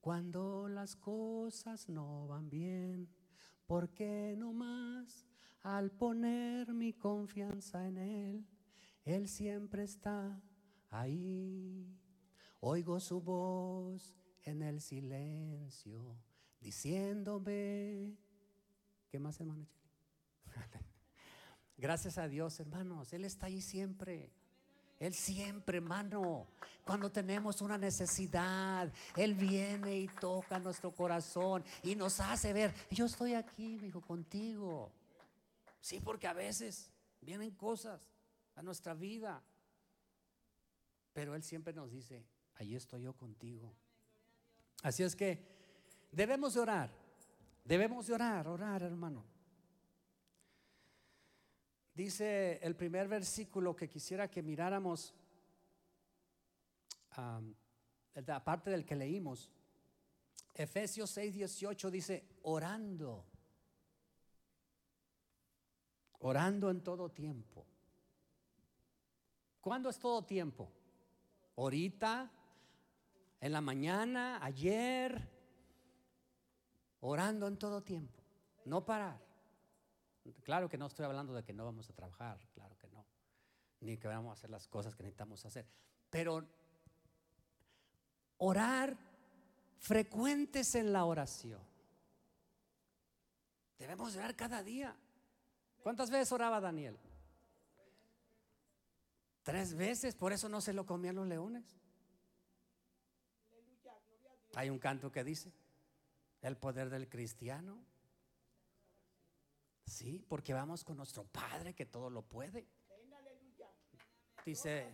Cuando 0.00 0.68
las 0.68 0.96
cosas 0.96 1.88
no 1.88 2.26
van 2.26 2.50
bien, 2.50 3.08
¿por 3.66 3.90
qué 3.90 4.34
no 4.36 4.52
más 4.52 5.26
al 5.62 5.90
poner 5.90 6.72
mi 6.72 6.92
confianza 6.92 7.86
en 7.86 7.98
Él? 7.98 8.46
Él 9.04 9.28
siempre 9.28 9.84
está 9.84 10.40
ahí. 10.90 11.96
Oigo 12.60 13.00
su 13.00 13.20
voz 13.20 14.14
en 14.42 14.62
el 14.62 14.80
silencio, 14.80 16.18
diciéndome, 16.60 18.16
¿qué 19.08 19.18
más 19.18 19.38
hermano? 19.40 19.66
Gracias 21.76 22.18
a 22.18 22.28
Dios, 22.28 22.58
hermanos, 22.60 23.12
Él 23.12 23.24
está 23.24 23.46
ahí 23.46 23.60
siempre. 23.60 24.32
Él 24.98 25.12
siempre, 25.12 25.78
hermano, 25.78 26.46
cuando 26.84 27.10
tenemos 27.10 27.60
una 27.60 27.76
necesidad, 27.76 28.90
Él 29.14 29.34
viene 29.34 29.98
y 29.98 30.08
toca 30.08 30.58
nuestro 30.58 30.90
corazón 30.94 31.62
y 31.82 31.94
nos 31.94 32.20
hace 32.20 32.52
ver, 32.52 32.72
yo 32.90 33.04
estoy 33.06 33.34
aquí, 33.34 33.78
hijo, 33.84 34.00
contigo. 34.00 34.90
Sí, 35.80 36.00
porque 36.00 36.26
a 36.26 36.32
veces 36.32 36.90
vienen 37.20 37.50
cosas 37.50 38.00
a 38.54 38.62
nuestra 38.62 38.94
vida, 38.94 39.42
pero 41.12 41.34
Él 41.34 41.42
siempre 41.42 41.74
nos 41.74 41.90
dice, 41.90 42.24
ahí 42.54 42.74
estoy 42.74 43.02
yo 43.02 43.12
contigo. 43.12 43.74
Así 44.82 45.02
es 45.02 45.14
que 45.14 45.44
debemos 46.10 46.54
de 46.54 46.60
orar, 46.60 46.90
debemos 47.64 48.06
de 48.06 48.14
orar, 48.14 48.48
orar, 48.48 48.82
hermano. 48.82 49.35
Dice 51.96 52.58
el 52.62 52.76
primer 52.76 53.08
versículo 53.08 53.74
que 53.74 53.88
quisiera 53.88 54.30
que 54.30 54.42
miráramos, 54.42 55.14
aparte 58.26 58.68
del 58.68 58.84
que 58.84 58.94
leímos, 58.94 59.50
Efesios 60.52 61.08
6, 61.08 61.32
18 61.32 61.90
dice, 61.90 62.28
orando, 62.42 63.24
orando 66.18 66.68
en 66.68 66.82
todo 66.82 67.08
tiempo. 67.10 67.66
¿Cuándo 69.62 69.88
es 69.88 69.98
todo 69.98 70.22
tiempo? 70.22 70.70
Ahorita, 71.56 72.30
en 73.40 73.52
la 73.52 73.62
mañana, 73.62 74.44
ayer, 74.44 75.30
orando 77.00 77.46
en 77.46 77.56
todo 77.56 77.82
tiempo, 77.82 78.22
no 78.66 78.84
parar. 78.84 79.25
Claro 80.42 80.68
que 80.68 80.78
no 80.78 80.86
estoy 80.86 81.04
hablando 81.04 81.34
de 81.34 81.44
que 81.44 81.52
no 81.52 81.64
vamos 81.64 81.88
a 81.90 81.92
trabajar, 81.92 82.38
claro 82.54 82.76
que 82.78 82.88
no, 82.88 83.06
ni 83.80 83.96
que 83.96 84.08
vamos 84.08 84.30
a 84.30 84.32
hacer 84.34 84.50
las 84.50 84.66
cosas 84.68 84.94
que 84.94 85.02
necesitamos 85.02 85.44
hacer, 85.44 85.66
pero 86.10 86.46
orar 88.38 88.96
frecuentes 89.78 90.74
en 90.74 90.92
la 90.92 91.04
oración. 91.04 91.60
Debemos 93.78 94.16
orar 94.16 94.34
cada 94.34 94.62
día. 94.62 94.96
¿Cuántas 95.82 96.10
veces 96.10 96.32
oraba 96.32 96.60
Daniel? 96.60 96.98
Tres 99.42 99.74
veces, 99.74 100.16
por 100.16 100.32
eso 100.32 100.48
no 100.48 100.60
se 100.60 100.72
lo 100.72 100.86
comían 100.86 101.14
los 101.14 101.26
leones. 101.26 101.64
Hay 104.56 104.70
un 104.70 104.78
canto 104.78 105.12
que 105.12 105.22
dice, 105.22 105.52
el 106.40 106.56
poder 106.56 106.90
del 106.90 107.08
cristiano 107.08 107.78
Sí, 109.86 110.24
porque 110.28 110.52
vamos 110.52 110.82
con 110.82 110.96
nuestro 110.96 111.24
Padre 111.24 111.74
que 111.74 111.86
todo 111.86 112.10
lo 112.10 112.22
puede. 112.22 112.66
Dice 114.44 114.92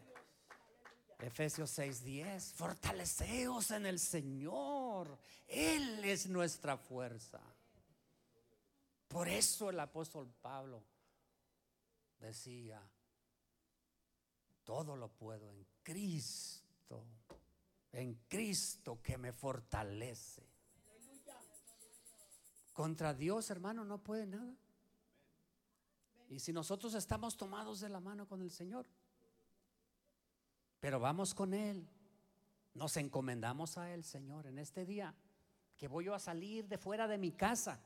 Efesios 1.19 1.71
6:10, 1.79 2.53
fortaleceos 2.53 3.71
en 3.71 3.87
el 3.87 3.99
Señor. 3.99 5.19
Él 5.47 6.05
es 6.05 6.29
nuestra 6.29 6.77
fuerza. 6.77 7.41
Por 9.09 9.29
eso 9.29 9.71
el 9.71 9.81
apóstol 9.81 10.33
Pablo 10.41 10.83
decía, 12.19 12.83
todo 14.65 14.97
lo 14.97 15.09
puedo 15.09 15.51
en 15.51 15.67
Cristo, 15.83 17.05
en 17.93 18.15
Cristo 18.29 19.01
que 19.03 19.19
me 19.19 19.33
fortalece. 19.33 20.43
Contra 22.73 23.13
Dios, 23.13 23.51
hermano, 23.51 23.85
no 23.85 24.03
puede 24.03 24.27
nada. 24.27 24.57
Y 26.33 26.41
si 26.41 26.51
nosotros 26.51 26.95
estamos 26.95 27.37
tomados 27.37 27.81
de 27.81 27.91
la 27.91 28.01
mano 28.01 28.27
con 28.27 28.41
el 28.41 28.51
Señor, 28.51 28.87
pero 30.81 30.99
vamos 30.99 31.35
con 31.35 31.53
Él, 31.53 31.87
nos 32.73 32.97
encomendamos 32.97 33.77
a 33.77 33.93
Él, 33.93 34.03
Señor, 34.03 34.47
en 34.47 34.59
este 34.59 34.87
día, 34.87 35.15
que 35.77 35.89
voy 35.89 36.07
yo 36.07 36.15
a 36.15 36.19
salir 36.19 36.67
de 36.67 36.79
fuera 36.79 37.07
de 37.07 37.19
mi 37.19 37.33
casa, 37.33 37.79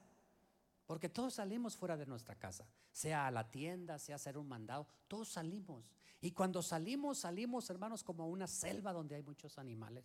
porque 0.86 1.08
todos 1.08 1.34
salimos 1.34 1.76
fuera 1.76 1.96
de 1.96 2.06
nuestra 2.06 2.36
casa, 2.36 2.68
sea 2.92 3.26
a 3.26 3.32
la 3.32 3.50
tienda, 3.50 3.98
sea 3.98 4.14
a 4.14 4.16
hacer 4.16 4.38
un 4.38 4.46
mandado, 4.46 4.86
todos 5.08 5.28
salimos. 5.28 5.90
Y 6.20 6.30
cuando 6.30 6.62
salimos, 6.62 7.18
salimos, 7.18 7.68
hermanos, 7.68 8.04
como 8.04 8.28
una 8.28 8.46
selva 8.46 8.92
donde 8.92 9.16
hay 9.16 9.24
muchos 9.24 9.58
animales. 9.58 10.04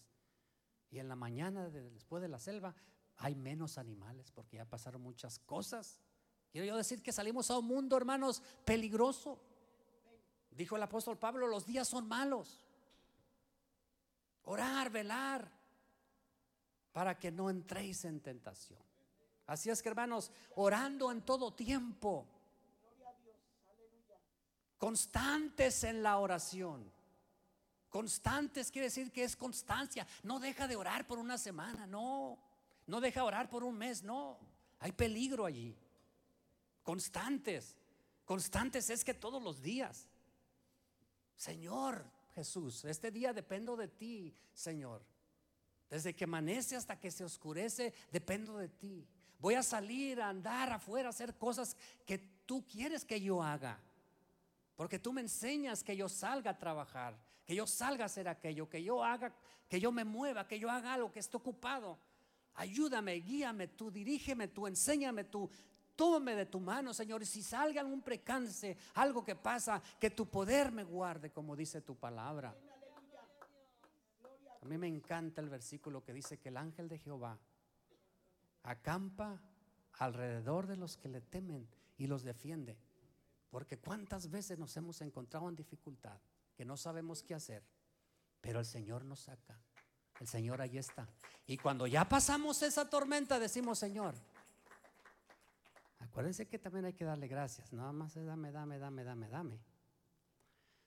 Y 0.90 0.98
en 0.98 1.08
la 1.08 1.16
mañana, 1.16 1.70
después 1.70 2.24
de 2.24 2.28
la 2.28 2.40
selva, 2.40 2.74
hay 3.18 3.36
menos 3.36 3.78
animales, 3.78 4.32
porque 4.32 4.58
ya 4.58 4.66
pasaron 4.66 5.04
muchas 5.04 5.38
cosas. 5.38 6.00
Quiero 6.52 6.68
yo 6.68 6.76
decir 6.76 7.02
que 7.02 7.14
salimos 7.14 7.50
a 7.50 7.58
un 7.58 7.66
mundo, 7.66 7.96
hermanos, 7.96 8.44
peligroso. 8.66 9.40
Dijo 10.52 10.76
el 10.76 10.84
apóstol 10.84 11.18
Pablo, 11.18 11.48
los 11.48 11.66
días 11.66 11.88
son 11.88 12.08
malos. 12.08 12.66
Orar, 14.44 14.90
velar, 14.90 15.50
para 16.92 17.18
que 17.18 17.32
no 17.32 17.50
entréis 17.50 18.04
en 18.04 18.20
tentación. 18.20 18.80
Así 19.48 19.70
es 19.70 19.82
que, 19.82 19.90
hermanos, 19.90 20.32
orando 20.56 21.12
en 21.12 21.22
todo 21.22 21.54
tiempo. 21.54 22.28
Constantes 24.78 25.84
en 25.86 26.04
la 26.04 26.18
oración. 26.18 26.92
Constantes 27.90 28.72
quiere 28.72 28.88
decir 28.88 29.12
que 29.12 29.24
es 29.24 29.36
constancia. 29.36 30.06
No 30.24 30.40
deja 30.40 30.68
de 30.68 30.76
orar 30.76 31.08
por 31.08 31.20
una 31.20 31.38
semana, 31.38 31.86
no. 31.86 32.38
No 32.88 33.00
deja 33.00 33.22
de 33.22 33.28
orar 33.28 33.50
por 33.50 33.64
un 33.64 33.78
mes, 33.78 34.04
no. 34.04 34.38
Hay 34.80 34.92
peligro 34.92 35.46
allí. 35.46 35.78
Constantes. 36.84 37.76
Constantes 38.26 38.90
es 38.90 39.04
que 39.04 39.14
todos 39.14 39.42
los 39.42 39.62
días. 39.62 40.08
Señor 41.36 42.06
Jesús, 42.36 42.86
este 42.86 43.12
día 43.12 43.34
dependo 43.34 43.76
de 43.76 43.88
ti, 43.88 44.34
Señor. 44.54 45.04
Desde 45.90 46.16
que 46.16 46.24
amanece 46.24 46.76
hasta 46.76 47.00
que 47.00 47.12
se 47.12 47.24
oscurece, 47.24 47.94
dependo 48.12 48.58
de 48.58 48.70
ti. 48.70 49.08
Voy 49.40 49.56
a 49.56 49.64
salir 49.64 50.22
a 50.22 50.30
andar 50.30 50.72
afuera, 50.72 51.10
a 51.10 51.10
hacer 51.10 51.36
cosas 51.36 51.76
que 52.06 52.18
tú 52.46 52.66
quieres 52.66 53.04
que 53.04 53.20
yo 53.20 53.42
haga. 53.42 53.80
Porque 54.76 55.00
tú 55.00 55.12
me 55.12 55.22
enseñas 55.22 55.84
que 55.84 55.98
yo 55.98 56.08
salga 56.08 56.52
a 56.52 56.58
trabajar, 56.58 57.18
que 57.46 57.56
yo 57.56 57.68
salga 57.68 58.04
a 58.04 58.06
hacer 58.06 58.28
aquello, 58.28 58.70
que 58.70 58.84
yo 58.84 59.04
haga, 59.04 59.34
que 59.68 59.80
yo 59.80 59.92
me 59.92 60.06
mueva, 60.06 60.48
que 60.48 60.60
yo 60.60 60.70
haga 60.70 60.94
algo, 60.94 61.12
que 61.12 61.20
esté 61.20 61.38
ocupado. 61.38 61.98
Ayúdame, 62.54 63.16
guíame 63.16 63.68
tú, 63.68 63.90
dirígeme 63.90 64.48
tú, 64.48 64.68
enséñame 64.68 65.24
tú, 65.24 65.50
tómame 65.96 66.36
de 66.36 66.46
tu 66.46 66.60
mano, 66.60 66.94
Señor. 66.94 67.22
Y 67.22 67.26
si 67.26 67.42
salga 67.42 67.82
algún 67.82 68.02
precance, 68.02 68.78
algo 68.96 69.24
que 69.24 69.36
pasa, 69.36 69.82
que 70.00 70.10
tu 70.10 70.30
poder 70.30 70.72
me 70.72 70.84
guarde, 70.84 71.32
como 71.32 71.56
dice 71.56 71.82
tu 71.82 71.96
palabra. 71.96 72.56
A 74.62 74.66
mí 74.66 74.78
me 74.78 74.88
encanta 74.88 75.42
el 75.42 75.50
versículo 75.50 76.04
que 76.04 76.14
dice 76.14 76.40
que 76.40 76.50
el 76.50 76.58
ángel 76.58 76.88
de 76.88 77.00
Jehová 77.00 77.38
acampa 78.64 79.42
alrededor 80.00 80.68
de 80.68 80.78
los 80.78 80.98
que 80.98 81.10
le 81.10 81.22
temen 81.22 81.68
y 81.98 82.08
los 82.08 82.24
defiende. 82.24 82.78
Porque 83.50 83.78
cuántas 83.78 84.30
veces 84.30 84.58
nos 84.58 84.76
hemos 84.78 85.02
encontrado 85.02 85.50
en 85.50 85.56
dificultad, 85.56 86.20
que 86.56 86.64
no 86.64 86.78
sabemos 86.78 87.24
qué 87.24 87.34
hacer, 87.34 87.64
pero 88.40 88.60
el 88.60 88.66
Señor 88.66 89.04
nos 89.04 89.22
saca. 89.22 89.60
El 90.20 90.28
Señor 90.28 90.62
ahí 90.62 90.78
está. 90.78 91.10
Y 91.48 91.58
cuando 91.58 91.88
ya 91.88 92.08
pasamos 92.08 92.62
esa 92.62 92.90
tormenta, 92.90 93.40
decimos, 93.40 93.80
Señor, 93.80 94.16
Acuérdense 96.12 96.46
que 96.46 96.60
también 96.60 96.84
hay 96.84 96.92
que 96.92 97.06
darle 97.06 97.30
gracias, 97.30 97.72
nada 97.72 97.94
más 97.94 98.16
dame, 98.16 98.52
dame, 98.52 98.78
dame, 98.78 99.06
dame, 99.06 99.30
dame. 99.30 99.62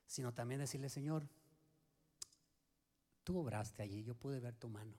Sino 0.04 0.34
también 0.34 0.60
decirle, 0.60 0.90
Señor, 0.90 1.26
tú 3.22 3.38
obraste 3.38 3.82
allí, 3.82 4.04
yo 4.04 4.14
pude 4.14 4.38
ver 4.38 4.54
tu 4.54 4.68
mano, 4.68 4.98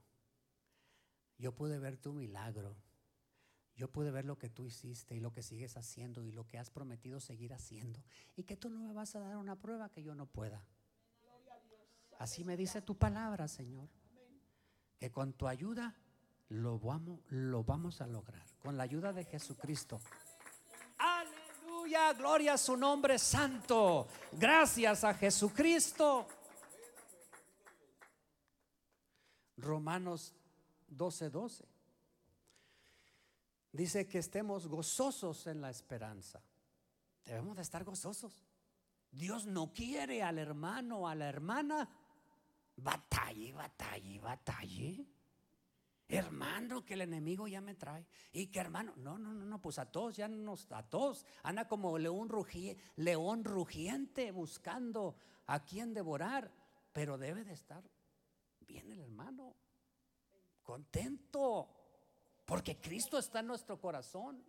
yo 1.38 1.54
pude 1.54 1.78
ver 1.78 1.98
tu 1.98 2.12
milagro, 2.12 2.76
yo 3.76 3.92
pude 3.92 4.10
ver 4.10 4.26
lo 4.26 4.40
que 4.40 4.50
tú 4.50 4.66
hiciste 4.66 5.16
y 5.16 5.20
lo 5.20 5.32
que 5.32 5.44
sigues 5.44 5.78
haciendo 5.78 6.24
y 6.24 6.32
lo 6.32 6.48
que 6.48 6.58
has 6.58 6.72
prometido 6.72 7.20
seguir 7.20 7.54
haciendo. 7.54 8.02
Y 8.36 8.46
que 8.46 8.58
tú 8.58 8.72
no 8.72 8.80
me 8.80 8.94
vas 8.94 9.16
a 9.16 9.20
dar 9.20 9.38
una 9.38 9.60
prueba 9.60 9.92
que 9.92 10.02
yo 10.02 10.16
no 10.16 10.26
pueda. 10.26 10.66
Así 12.18 12.44
me 12.44 12.58
dice 12.58 12.82
tu 12.82 12.98
palabra, 12.98 13.48
Señor. 13.48 13.90
Que 14.98 15.12
con 15.12 15.34
tu 15.34 15.48
ayuda 15.48 15.96
lo 16.50 16.80
vamos 16.80 18.02
a 18.02 18.08
lograr 18.08 18.55
con 18.66 18.78
la 18.78 18.84
ayuda 18.84 19.14
de 19.14 19.24
Jesucristo. 19.24 20.02
Aleluya, 20.98 22.14
gloria 22.14 22.54
a 22.54 22.58
su 22.58 22.76
nombre 22.76 23.20
santo. 23.20 24.08
Gracias 24.32 25.04
a 25.04 25.14
Jesucristo. 25.14 26.26
Romanos 29.58 30.34
12, 30.88 31.30
12. 31.30 31.66
Dice 33.72 34.08
que 34.08 34.18
estemos 34.18 34.66
gozosos 34.66 35.46
en 35.46 35.62
la 35.62 35.70
esperanza. 35.70 36.42
Debemos 37.24 37.58
de 37.58 37.62
estar 37.62 37.84
gozosos. 37.84 38.48
Dios 39.12 39.46
no 39.46 39.72
quiere 39.74 40.24
al 40.24 40.40
hermano 40.40 41.08
a 41.08 41.14
la 41.14 41.30
hermana 41.30 41.88
batalle, 42.78 43.54
batalle, 43.54 44.20
batalle. 44.20 45.06
Hermano, 46.08 46.86
que 46.86 46.94
el 46.94 47.02
enemigo 47.02 47.48
ya 47.48 47.62
me 47.62 47.74
trae. 47.74 48.06
Y 48.32 48.48
que 48.48 48.60
hermano, 48.60 48.94
no, 48.98 49.18
no, 49.18 49.34
no, 49.34 49.46
no, 49.46 49.62
pues 49.62 49.80
a 49.80 49.92
todos 49.92 50.16
ya 50.16 50.28
nos, 50.28 50.72
a 50.72 50.84
todos, 50.84 51.26
anda 51.42 51.68
como 51.68 51.98
león, 51.98 52.30
león 52.98 53.44
rugiente 53.44 54.32
buscando 54.32 55.16
a 55.48 55.64
quien 55.64 55.94
devorar. 55.94 56.52
Pero 56.94 57.18
debe 57.18 57.44
de 57.44 57.54
estar 57.54 57.84
bien 58.62 58.92
el 58.92 59.02
hermano, 59.02 59.56
contento, 60.64 61.70
porque 62.46 62.78
Cristo 62.78 63.18
está 63.18 63.40
en 63.40 63.48
nuestro 63.48 63.80
corazón. 63.80 64.44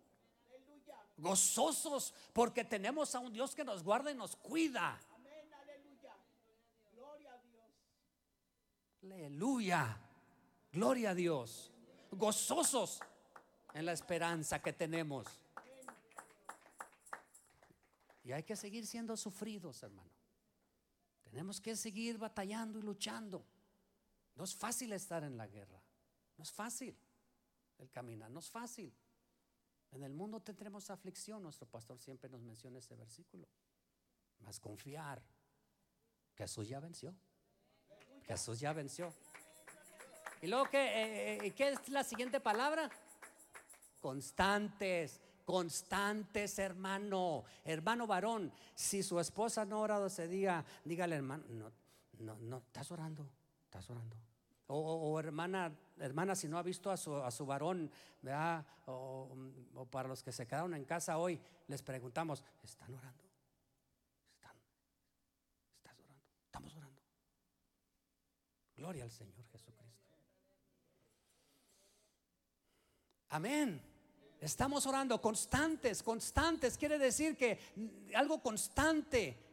Gozosos 1.17 2.13
porque 2.31 2.63
tenemos 2.63 3.15
a 3.15 3.19
un 3.19 3.33
Dios 3.33 3.55
que 3.55 3.63
nos 3.63 3.83
guarda 3.83 4.11
y 4.11 4.15
nos 4.15 4.35
cuida. 4.35 4.99
Aleluya. 5.63 6.13
Gloria 6.93 7.33
a 7.33 7.39
Dios. 9.89 10.06
Gozosos 12.11 12.99
en 13.73 13.85
la 13.85 13.93
esperanza 13.93 14.61
que 14.61 14.73
tenemos. 14.73 15.27
Y 18.23 18.31
hay 18.31 18.43
que 18.43 18.55
seguir 18.55 18.85
siendo 18.85 19.15
sufridos, 19.15 19.81
hermano. 19.83 20.11
Tenemos 21.23 21.59
que 21.61 21.75
seguir 21.75 22.17
batallando 22.17 22.79
y 22.79 22.81
luchando. 22.81 23.45
No 24.35 24.43
es 24.43 24.55
fácil 24.55 24.93
estar 24.93 25.23
en 25.23 25.37
la 25.37 25.47
guerra. 25.47 25.81
No 26.37 26.43
es 26.43 26.51
fácil 26.51 26.97
el 27.77 27.89
caminar. 27.89 28.29
No 28.29 28.39
es 28.39 28.49
fácil. 28.49 28.93
En 29.91 30.03
el 30.03 30.13
mundo 30.13 30.41
tendremos 30.41 30.89
aflicción. 30.89 31.41
Nuestro 31.41 31.67
pastor 31.67 31.99
siempre 31.99 32.29
nos 32.29 32.41
menciona 32.41 32.79
ese 32.79 32.95
versículo. 32.95 33.47
Más 34.39 34.59
confiar. 34.59 35.23
Jesús 36.35 36.67
ya 36.67 36.79
venció. 36.79 37.15
Jesús 38.25 38.59
ya 38.59 38.73
venció. 38.73 39.13
Y 40.41 40.47
luego, 40.47 40.65
¿qué, 40.69 40.77
eh, 40.77 41.39
eh, 41.45 41.51
¿qué 41.51 41.69
es 41.69 41.89
la 41.89 42.03
siguiente 42.03 42.39
palabra? 42.39 42.89
Constantes, 43.99 45.19
constantes, 45.45 46.59
hermano, 46.59 47.43
hermano 47.65 48.05
varón. 48.05 48.51
Si 48.75 49.01
su 49.01 49.19
esposa 49.19 49.65
no 49.65 49.77
ha 49.77 49.79
orado 49.79 50.07
ese 50.07 50.27
día, 50.27 50.63
dígale, 50.85 51.15
hermano, 51.15 51.43
no, 51.49 51.71
no, 52.19 52.37
no, 52.39 52.57
estás 52.57 52.91
orando, 52.91 53.27
estás 53.65 53.89
orando. 53.89 54.15
O, 54.69 55.17
hermana, 55.19 55.73
hermana, 55.97 56.35
si 56.35 56.47
no 56.47 56.57
ha 56.57 56.63
visto 56.63 56.91
a 56.91 56.97
su, 56.97 57.15
a 57.15 57.31
su 57.31 57.45
varón, 57.45 57.89
¿verdad? 58.21 58.65
O, 58.85 59.33
o, 59.75 59.85
para 59.85 60.09
los 60.09 60.21
que 60.21 60.33
se 60.33 60.45
quedaron 60.45 60.73
en 60.73 60.83
casa 60.83 61.17
hoy, 61.17 61.39
les 61.67 61.81
preguntamos, 61.81 62.43
¿están 62.61 62.93
orando? 62.93 63.23
¿Están? 64.35 64.57
¿Estás 65.77 65.99
orando? 66.01 66.23
Estamos 66.45 66.75
orando. 66.75 67.01
Gloria 68.75 69.05
al 69.05 69.11
Señor 69.11 69.41
Jesucristo. 69.51 69.77
Amén. 73.29 73.81
Estamos 74.39 74.85
orando 74.85 75.19
constantes, 75.19 76.03
constantes. 76.03 76.77
Quiere 76.77 76.97
decir 76.97 77.35
que 77.35 77.59
algo 78.15 78.41
constante. 78.41 79.43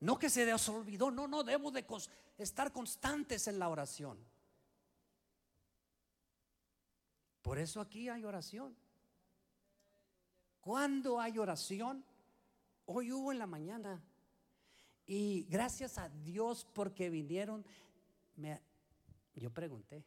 No 0.00 0.18
que 0.18 0.28
se 0.28 0.44
nos 0.44 0.68
olvidó, 0.68 1.10
no, 1.10 1.28
no, 1.28 1.44
debemos 1.44 1.72
de 1.72 1.86
estar 2.38 2.72
constantes 2.72 3.46
en 3.46 3.58
la 3.58 3.68
oración. 3.68 4.18
Por 7.40 7.58
eso 7.58 7.80
aquí 7.80 8.08
hay 8.08 8.24
oración. 8.24 8.74
¿Cuándo 10.60 11.20
hay 11.20 11.38
oración? 11.38 12.04
Hoy 12.86 13.12
hubo 13.12 13.32
en 13.32 13.38
la 13.38 13.46
mañana. 13.46 14.02
Y 15.06 15.44
gracias 15.44 15.98
a 15.98 16.08
Dios 16.08 16.66
porque 16.72 17.10
vinieron, 17.10 17.64
yo 19.34 19.50
pregunté, 19.50 20.04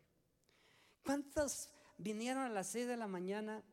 ¿cuántas 1.03 1.74
vinieron 1.97 2.43
a 2.43 2.49
las 2.49 2.67
6 2.67 2.87
de 2.87 2.97
la 2.97 3.07
mañana. 3.07 3.63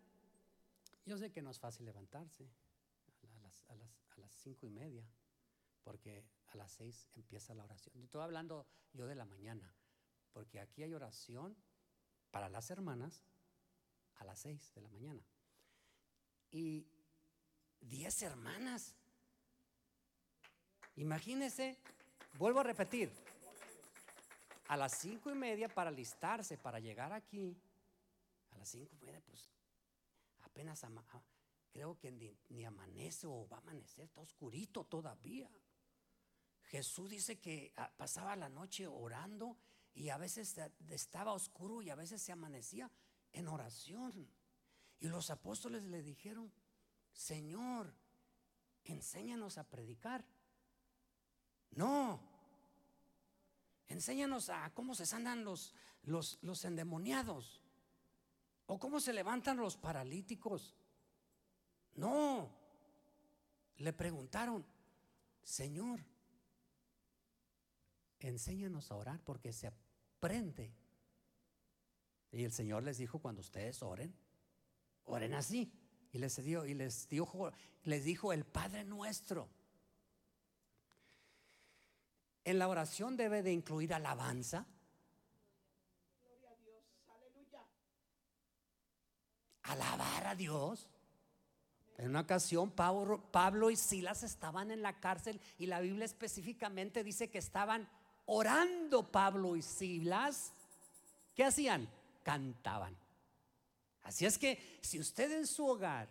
Yo 1.04 1.18
sé 1.18 1.30
que 1.30 1.42
no 1.42 1.50
es 1.50 1.58
fácil 1.58 1.86
levantarse 1.86 2.48
a 3.34 3.40
las, 3.40 3.64
a 3.68 3.74
las, 3.74 4.04
a 4.16 4.20
las 4.20 4.32
cinco 4.32 4.66
y 4.66 4.70
media, 4.70 5.04
porque 5.82 6.24
a 6.48 6.56
las 6.56 6.70
6 6.72 7.08
empieza 7.14 7.54
la 7.54 7.64
oración. 7.64 8.02
Estoy 8.02 8.22
hablando 8.22 8.66
yo 8.92 9.06
de 9.06 9.14
la 9.14 9.24
mañana, 9.24 9.74
porque 10.32 10.60
aquí 10.60 10.82
hay 10.82 10.94
oración 10.94 11.56
para 12.30 12.48
las 12.48 12.70
hermanas 12.70 13.24
a 14.16 14.24
las 14.24 14.38
6 14.40 14.74
de 14.74 14.80
la 14.80 14.88
mañana. 14.90 15.22
Y 16.50 16.86
10 17.80 18.22
hermanas. 18.22 18.94
Imagínense, 20.96 21.78
vuelvo 22.38 22.60
a 22.60 22.64
repetir, 22.64 23.10
a 24.68 24.76
las 24.76 24.98
cinco 24.98 25.30
y 25.30 25.34
media 25.34 25.68
para 25.68 25.90
alistarse, 25.90 26.56
para 26.56 26.80
llegar 26.80 27.12
aquí, 27.12 27.56
las 28.62 28.68
cinco 28.68 28.96
pues 29.26 29.50
apenas 30.42 30.86
creo 31.72 31.98
que 31.98 32.12
ni, 32.12 32.64
amanece 32.64 33.26
o 33.26 33.48
va 33.48 33.56
a 33.56 33.60
amanecer, 33.60 34.04
está 34.04 34.20
oscurito 34.20 34.84
todavía. 34.84 35.50
Jesús 36.66 37.10
dice 37.10 37.40
que 37.40 37.72
ah, 37.76 37.92
pasaba 37.96 38.36
la 38.36 38.48
noche 38.48 38.86
orando 38.86 39.58
y 39.94 40.10
a 40.10 40.16
veces 40.16 40.56
estaba 40.90 41.32
oscuro 41.32 41.82
y 41.82 41.90
a 41.90 41.96
veces 41.96 42.22
se 42.22 42.30
amanecía 42.30 42.88
en 43.32 43.48
oración. 43.48 44.30
Y 45.00 45.08
los 45.08 45.30
apóstoles 45.30 45.82
le 45.82 46.00
dijeron, 46.04 46.52
Señor, 47.12 47.92
enséñanos 48.84 49.58
a 49.58 49.64
predicar. 49.64 50.24
No, 51.72 52.20
enséñanos 53.88 54.50
a 54.50 54.72
cómo 54.72 54.94
se 54.94 55.04
sanan 55.04 55.42
los, 55.42 55.74
los, 56.04 56.38
los 56.42 56.64
endemoniados. 56.64 57.61
¿O 58.66 58.78
cómo 58.78 59.00
se 59.00 59.12
levantan 59.12 59.56
los 59.56 59.76
paralíticos? 59.76 60.74
No. 61.94 62.50
Le 63.78 63.92
preguntaron, 63.92 64.64
Señor, 65.42 66.00
enséñanos 68.20 68.90
a 68.90 68.96
orar 68.96 69.20
porque 69.24 69.52
se 69.52 69.66
aprende. 69.66 70.72
Y 72.30 72.44
el 72.44 72.52
Señor 72.52 72.82
les 72.82 72.98
dijo, 72.98 73.18
cuando 73.18 73.40
ustedes 73.40 73.82
oren, 73.82 74.14
oren 75.04 75.34
así. 75.34 75.72
Y 76.12 76.18
les 76.18 76.42
dio, 76.42 76.66
y 76.66 76.74
les 76.74 77.08
dijo, 77.08 77.52
les 77.84 78.04
dijo 78.04 78.32
el 78.32 78.44
Padre 78.44 78.84
nuestro. 78.84 79.48
En 82.44 82.58
la 82.58 82.68
oración 82.68 83.16
debe 83.16 83.42
de 83.42 83.52
incluir 83.52 83.94
alabanza, 83.94 84.66
alabar 89.62 90.26
a 90.26 90.34
Dios. 90.34 90.88
En 91.98 92.08
una 92.08 92.20
ocasión 92.20 92.70
Pablo, 92.70 93.70
y 93.70 93.76
Silas 93.76 94.22
estaban 94.22 94.70
en 94.70 94.82
la 94.82 94.98
cárcel 94.98 95.40
y 95.58 95.66
la 95.66 95.80
Biblia 95.80 96.04
específicamente 96.04 97.04
dice 97.04 97.30
que 97.30 97.38
estaban 97.38 97.88
orando 98.26 99.10
Pablo 99.10 99.56
y 99.56 99.62
Silas. 99.62 100.52
¿Qué 101.34 101.44
hacían? 101.44 101.88
Cantaban. 102.22 102.96
Así 104.02 104.26
es 104.26 104.38
que 104.38 104.80
si 104.82 104.98
usted 104.98 105.30
en 105.32 105.46
su 105.46 105.66
hogar, 105.66 106.08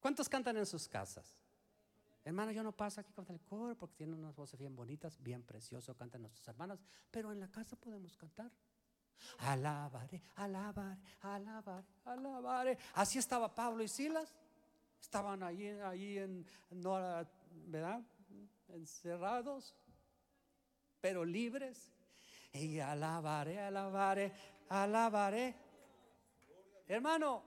¿cuántos 0.00 0.28
cantan 0.28 0.56
en 0.58 0.66
sus 0.66 0.88
casas? 0.88 1.38
Hermano, 2.24 2.52
yo 2.52 2.62
no 2.62 2.72
paso 2.72 3.00
aquí 3.00 3.12
con 3.12 3.26
el 3.30 3.40
coro 3.40 3.74
porque 3.74 3.96
tienen 3.96 4.18
unas 4.18 4.36
voces 4.36 4.58
bien 4.58 4.76
bonitas, 4.76 5.16
bien 5.22 5.42
precioso, 5.42 5.96
cantan 5.96 6.20
nuestros 6.20 6.46
hermanos, 6.48 6.78
pero 7.10 7.32
en 7.32 7.40
la 7.40 7.48
casa 7.48 7.76
podemos 7.76 8.14
cantar. 8.18 8.52
Alabaré, 9.38 10.22
alabaré, 10.36 10.98
alabaré, 11.20 11.86
alabaré. 12.04 12.78
Así 12.94 13.18
estaba 13.18 13.54
Pablo 13.54 13.82
y 13.82 13.88
Silas. 13.88 14.34
Estaban 15.00 15.42
ahí 15.42 16.18
en, 16.18 16.44
no, 16.70 16.94
¿verdad? 17.66 18.02
Encerrados, 18.68 19.74
pero 21.00 21.24
libres. 21.24 21.92
Y 22.52 22.80
alabaré, 22.80 23.60
alabaré, 23.60 24.32
alabaré. 24.68 25.54
Hermano, 26.86 27.42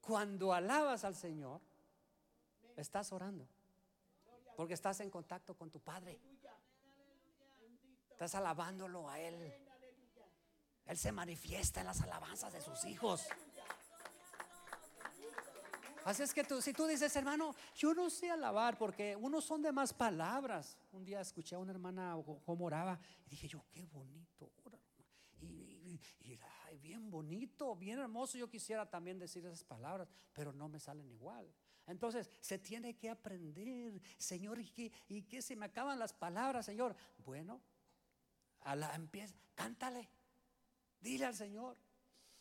cuando 0.00 0.52
alabas 0.52 1.04
al 1.04 1.14
Señor, 1.14 1.60
estás 2.76 3.12
orando. 3.12 3.48
Porque 4.56 4.74
estás 4.74 5.00
en 5.00 5.10
contacto 5.10 5.56
con 5.56 5.70
tu 5.70 5.80
Padre. 5.80 6.20
Estás 8.14 8.36
alabándolo 8.36 9.10
a 9.10 9.18
Él. 9.18 9.52
Él 10.86 10.96
se 10.96 11.10
manifiesta 11.10 11.80
en 11.80 11.86
las 11.86 12.00
alabanzas 12.00 12.52
de 12.52 12.60
sus 12.60 12.84
hijos. 12.84 13.26
Así 16.04 16.22
es 16.22 16.32
que 16.32 16.44
tú, 16.44 16.62
si 16.62 16.72
tú 16.72 16.86
dices, 16.86 17.16
hermano, 17.16 17.56
yo 17.74 17.92
no 17.92 18.08
sé 18.10 18.30
alabar 18.30 18.78
porque 18.78 19.16
unos 19.16 19.44
son 19.44 19.62
de 19.62 19.72
más 19.72 19.92
palabras. 19.92 20.78
Un 20.92 21.04
día 21.04 21.20
escuché 21.20 21.56
a 21.56 21.58
una 21.58 21.72
hermana 21.72 22.16
cómo 22.46 22.66
oraba 22.66 23.00
y 23.26 23.30
dije 23.30 23.48
yo, 23.48 23.64
qué 23.72 23.84
bonito 23.86 24.52
Y, 25.40 25.98
bien 26.80 27.10
bonito, 27.10 27.74
bien 27.74 27.98
hermoso. 27.98 28.38
Yo 28.38 28.48
quisiera 28.48 28.88
también 28.88 29.18
decir 29.18 29.44
esas 29.44 29.64
palabras, 29.64 30.08
pero 30.32 30.52
no 30.52 30.68
me 30.68 30.78
salen 30.78 31.10
igual. 31.10 31.52
Entonces 31.88 32.30
se 32.38 32.60
tiene 32.60 32.96
que 32.96 33.10
aprender, 33.10 34.00
Señor, 34.18 34.60
¿y 34.60 34.70
qué, 34.70 34.92
y 35.08 35.22
qué 35.22 35.42
se 35.42 35.56
me 35.56 35.66
acaban 35.66 35.98
las 35.98 36.12
palabras, 36.12 36.64
Señor? 36.64 36.94
Bueno, 37.18 37.60
a 38.64 38.74
la 38.76 38.94
empieza, 38.94 39.34
cántale, 39.54 40.08
dile 41.00 41.26
al 41.26 41.34
Señor. 41.34 41.76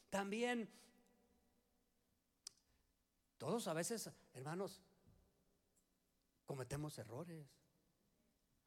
También 0.10 0.70
todos 3.38 3.68
a 3.68 3.74
veces, 3.74 4.10
hermanos, 4.34 4.82
cometemos 6.46 6.98
errores. 6.98 7.46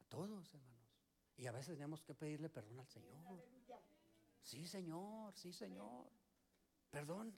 A 0.00 0.04
todos, 0.04 0.52
hermanos. 0.54 0.76
Y 1.38 1.46
a 1.46 1.52
veces 1.52 1.76
tenemos 1.76 2.02
que 2.02 2.14
pedirle 2.14 2.48
perdón 2.48 2.80
al 2.80 2.88
Señor. 2.88 3.42
Sí, 4.42 4.66
Señor, 4.66 5.34
sí, 5.34 5.52
Señor. 5.52 6.10
Perdón. 6.90 7.34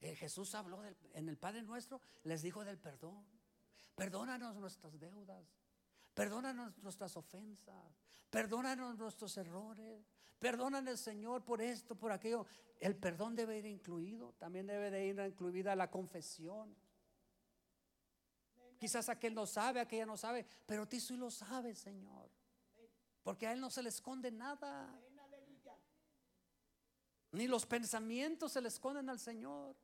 Eh, 0.00 0.14
Jesús 0.16 0.54
habló 0.54 0.82
en 0.84 1.28
el 1.28 1.38
Padre 1.38 1.62
Nuestro, 1.62 2.00
les 2.24 2.42
dijo 2.42 2.64
del 2.64 2.78
perdón. 2.78 3.24
Perdónanos 3.94 4.56
nuestras 4.56 4.98
deudas. 4.98 5.46
Perdónanos 6.14 6.78
nuestras 6.78 7.16
ofensas. 7.16 7.98
Perdónanos 8.30 8.96
nuestros 8.96 9.36
errores. 9.36 10.06
Perdónanos, 10.38 11.00
Señor, 11.00 11.44
por 11.44 11.60
esto, 11.60 11.96
por 11.96 12.12
aquello. 12.12 12.46
El 12.80 12.96
perdón 12.96 13.34
debe 13.34 13.58
ir 13.58 13.66
incluido. 13.66 14.32
También 14.38 14.66
debe 14.66 14.90
de 14.90 15.06
ir 15.06 15.18
incluida 15.18 15.74
la 15.74 15.90
confesión. 15.90 16.74
Quizás 18.78 19.08
aquel 19.08 19.34
no 19.34 19.46
sabe, 19.46 19.80
aquella 19.80 20.06
no 20.06 20.16
sabe, 20.16 20.46
pero 20.66 20.86
tú 20.86 21.00
sí 21.00 21.16
lo 21.16 21.30
sabes, 21.30 21.78
Señor. 21.78 22.28
Porque 23.22 23.46
a 23.46 23.52
Él 23.52 23.60
no 23.60 23.70
se 23.70 23.82
le 23.82 23.88
esconde 23.88 24.30
nada. 24.30 24.92
Ni 27.32 27.48
los 27.48 27.66
pensamientos 27.66 28.52
se 28.52 28.60
le 28.60 28.68
esconden 28.68 29.08
al 29.08 29.18
Señor. 29.18 29.74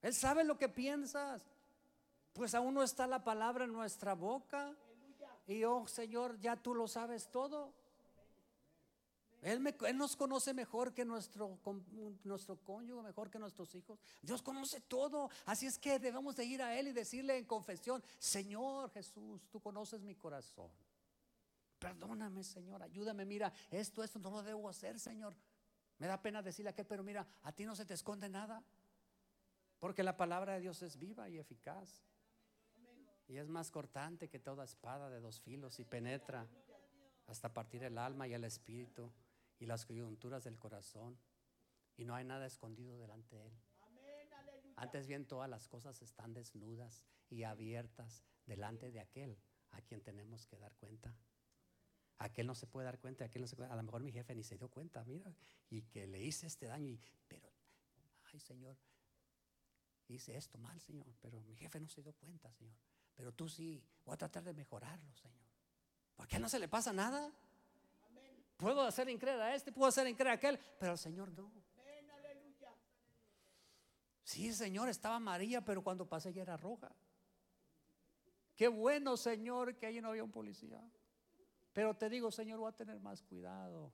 Él 0.00 0.14
sabe 0.14 0.44
lo 0.44 0.56
que 0.56 0.68
piensas. 0.68 1.42
Pues 2.32 2.54
aún 2.54 2.74
no 2.74 2.82
está 2.82 3.06
la 3.06 3.22
palabra 3.22 3.64
en 3.64 3.72
nuestra 3.72 4.14
boca. 4.14 4.74
Y 5.48 5.64
oh 5.64 5.88
Señor, 5.88 6.38
ya 6.38 6.56
tú 6.56 6.74
lo 6.74 6.86
sabes 6.86 7.30
todo. 7.30 7.72
Él, 9.40 9.62
nos 9.94 10.14
conoce 10.14 10.52
mejor 10.52 10.92
que 10.92 11.04
nuestro, 11.04 11.58
nuestro 12.24 12.56
cónyuge, 12.56 13.02
mejor 13.02 13.30
que 13.30 13.38
nuestros 13.38 13.74
hijos. 13.74 13.98
Dios 14.20 14.42
conoce 14.42 14.80
todo. 14.82 15.30
Así 15.46 15.66
es 15.66 15.78
que 15.78 15.98
debemos 15.98 16.36
de 16.36 16.44
ir 16.44 16.60
a 16.60 16.78
Él 16.78 16.88
y 16.88 16.92
decirle 16.92 17.38
en 17.38 17.46
confesión, 17.46 18.02
Señor 18.18 18.90
Jesús, 18.90 19.48
tú 19.50 19.60
conoces 19.60 20.02
mi 20.02 20.16
corazón. 20.16 20.70
Perdóname, 21.78 22.44
Señor, 22.44 22.82
ayúdame. 22.82 23.24
Mira, 23.24 23.50
esto, 23.70 24.04
esto 24.04 24.18
no 24.18 24.30
lo 24.30 24.42
debo 24.42 24.68
hacer, 24.68 24.98
Señor. 24.98 25.34
Me 25.98 26.08
da 26.08 26.20
pena 26.20 26.42
decirle 26.42 26.68
a 26.68 26.72
aquel, 26.72 26.86
pero 26.86 27.02
mira, 27.02 27.26
a 27.44 27.52
ti 27.52 27.64
no 27.64 27.74
se 27.74 27.86
te 27.86 27.94
esconde 27.94 28.28
nada. 28.28 28.62
Porque 29.78 30.02
la 30.02 30.16
palabra 30.16 30.54
de 30.54 30.60
Dios 30.60 30.82
es 30.82 30.98
viva 30.98 31.28
y 31.28 31.38
eficaz. 31.38 32.02
Y 33.28 33.36
es 33.36 33.48
más 33.48 33.70
cortante 33.70 34.28
que 34.28 34.38
toda 34.38 34.64
espada 34.64 35.10
de 35.10 35.20
dos 35.20 35.40
filos 35.40 35.78
y 35.78 35.84
penetra 35.84 36.48
hasta 37.26 37.52
partir 37.52 37.84
el 37.84 37.98
alma 37.98 38.26
y 38.26 38.32
el 38.32 38.44
espíritu 38.44 39.12
y 39.58 39.66
las 39.66 39.84
coyunturas 39.84 40.44
del 40.44 40.58
corazón. 40.58 41.18
Y 41.96 42.04
no 42.04 42.14
hay 42.14 42.24
nada 42.24 42.46
escondido 42.46 42.96
delante 42.98 43.36
de 43.36 43.46
Él. 43.46 43.52
Antes 44.76 45.06
bien, 45.06 45.26
todas 45.26 45.50
las 45.50 45.68
cosas 45.68 46.00
están 46.00 46.32
desnudas 46.32 47.04
y 47.28 47.42
abiertas 47.42 48.24
delante 48.46 48.90
de 48.90 49.00
aquel 49.00 49.38
a 49.72 49.82
quien 49.82 50.00
tenemos 50.00 50.46
que 50.46 50.56
dar 50.56 50.74
cuenta. 50.76 51.14
Aquel 52.18 52.46
no 52.46 52.54
se 52.54 52.66
puede 52.66 52.86
dar 52.86 52.98
cuenta, 52.98 53.24
aquel 53.24 53.42
no 53.42 53.48
se 53.48 53.62
A 53.64 53.76
lo 53.76 53.82
mejor 53.82 54.02
mi 54.02 54.12
jefe 54.12 54.34
ni 54.34 54.42
se 54.42 54.56
dio 54.56 54.68
cuenta, 54.68 55.04
mira, 55.04 55.34
y 55.68 55.82
que 55.82 56.06
le 56.06 56.22
hice 56.22 56.46
este 56.46 56.66
daño. 56.66 56.88
Y, 56.88 57.00
pero, 57.28 57.52
ay, 58.32 58.40
Señor, 58.40 58.76
hice 60.08 60.36
esto 60.36 60.58
mal, 60.58 60.80
Señor, 60.80 61.14
pero 61.20 61.40
mi 61.42 61.54
jefe 61.54 61.78
no 61.78 61.88
se 61.88 62.02
dio 62.02 62.12
cuenta, 62.14 62.50
Señor. 62.52 62.76
Pero 63.18 63.32
tú 63.32 63.48
sí, 63.48 63.84
voy 64.04 64.14
a 64.14 64.16
tratar 64.16 64.44
de 64.44 64.54
mejorarlo, 64.54 65.12
Señor. 65.16 65.50
¿Por 66.14 66.28
qué 66.28 66.38
no 66.38 66.48
se 66.48 66.60
le 66.60 66.68
pasa 66.68 66.92
nada? 66.92 67.32
Puedo 68.56 68.82
hacer 68.82 69.08
increíble 69.08 69.42
a 69.42 69.56
este, 69.56 69.72
puedo 69.72 69.88
hacer 69.88 70.06
increíble 70.06 70.30
a 70.30 70.34
aquel, 70.34 70.58
pero 70.78 70.92
al 70.92 70.98
Señor 70.98 71.32
no. 71.32 71.52
Sí, 74.22 74.52
Señor, 74.52 74.88
estaba 74.88 75.16
amarilla, 75.16 75.64
pero 75.64 75.82
cuando 75.82 76.08
pasé 76.08 76.32
ya 76.32 76.42
era 76.42 76.56
roja. 76.56 76.94
Qué 78.54 78.68
bueno, 78.68 79.16
Señor, 79.16 79.76
que 79.76 79.86
allí 79.86 80.00
no 80.00 80.10
había 80.10 80.22
un 80.22 80.30
policía. 80.30 80.80
Pero 81.72 81.96
te 81.96 82.08
digo, 82.08 82.30
Señor, 82.30 82.60
voy 82.60 82.68
a 82.68 82.76
tener 82.76 83.00
más 83.00 83.20
cuidado. 83.22 83.92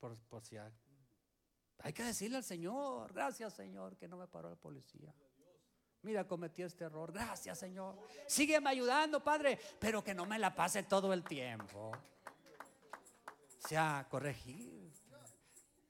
Por, 0.00 0.16
por 0.16 0.42
si 0.42 0.56
hay 0.56 1.92
que 1.92 2.02
decirle 2.02 2.38
al 2.38 2.44
Señor, 2.44 3.12
gracias, 3.12 3.54
Señor, 3.54 3.96
que 3.96 4.08
no 4.08 4.16
me 4.16 4.26
paró 4.26 4.50
el 4.50 4.56
policía. 4.56 5.14
Mira, 6.06 6.24
cometí 6.24 6.62
este 6.62 6.84
error. 6.84 7.12
Gracias, 7.12 7.58
Señor. 7.58 7.98
Sígueme 8.28 8.70
ayudando, 8.70 9.24
Padre, 9.24 9.58
pero 9.80 10.04
que 10.04 10.14
no 10.14 10.24
me 10.24 10.38
la 10.38 10.54
pase 10.54 10.84
todo 10.84 11.12
el 11.12 11.24
tiempo. 11.24 11.90
Sea 13.58 14.06
corregir. 14.08 14.88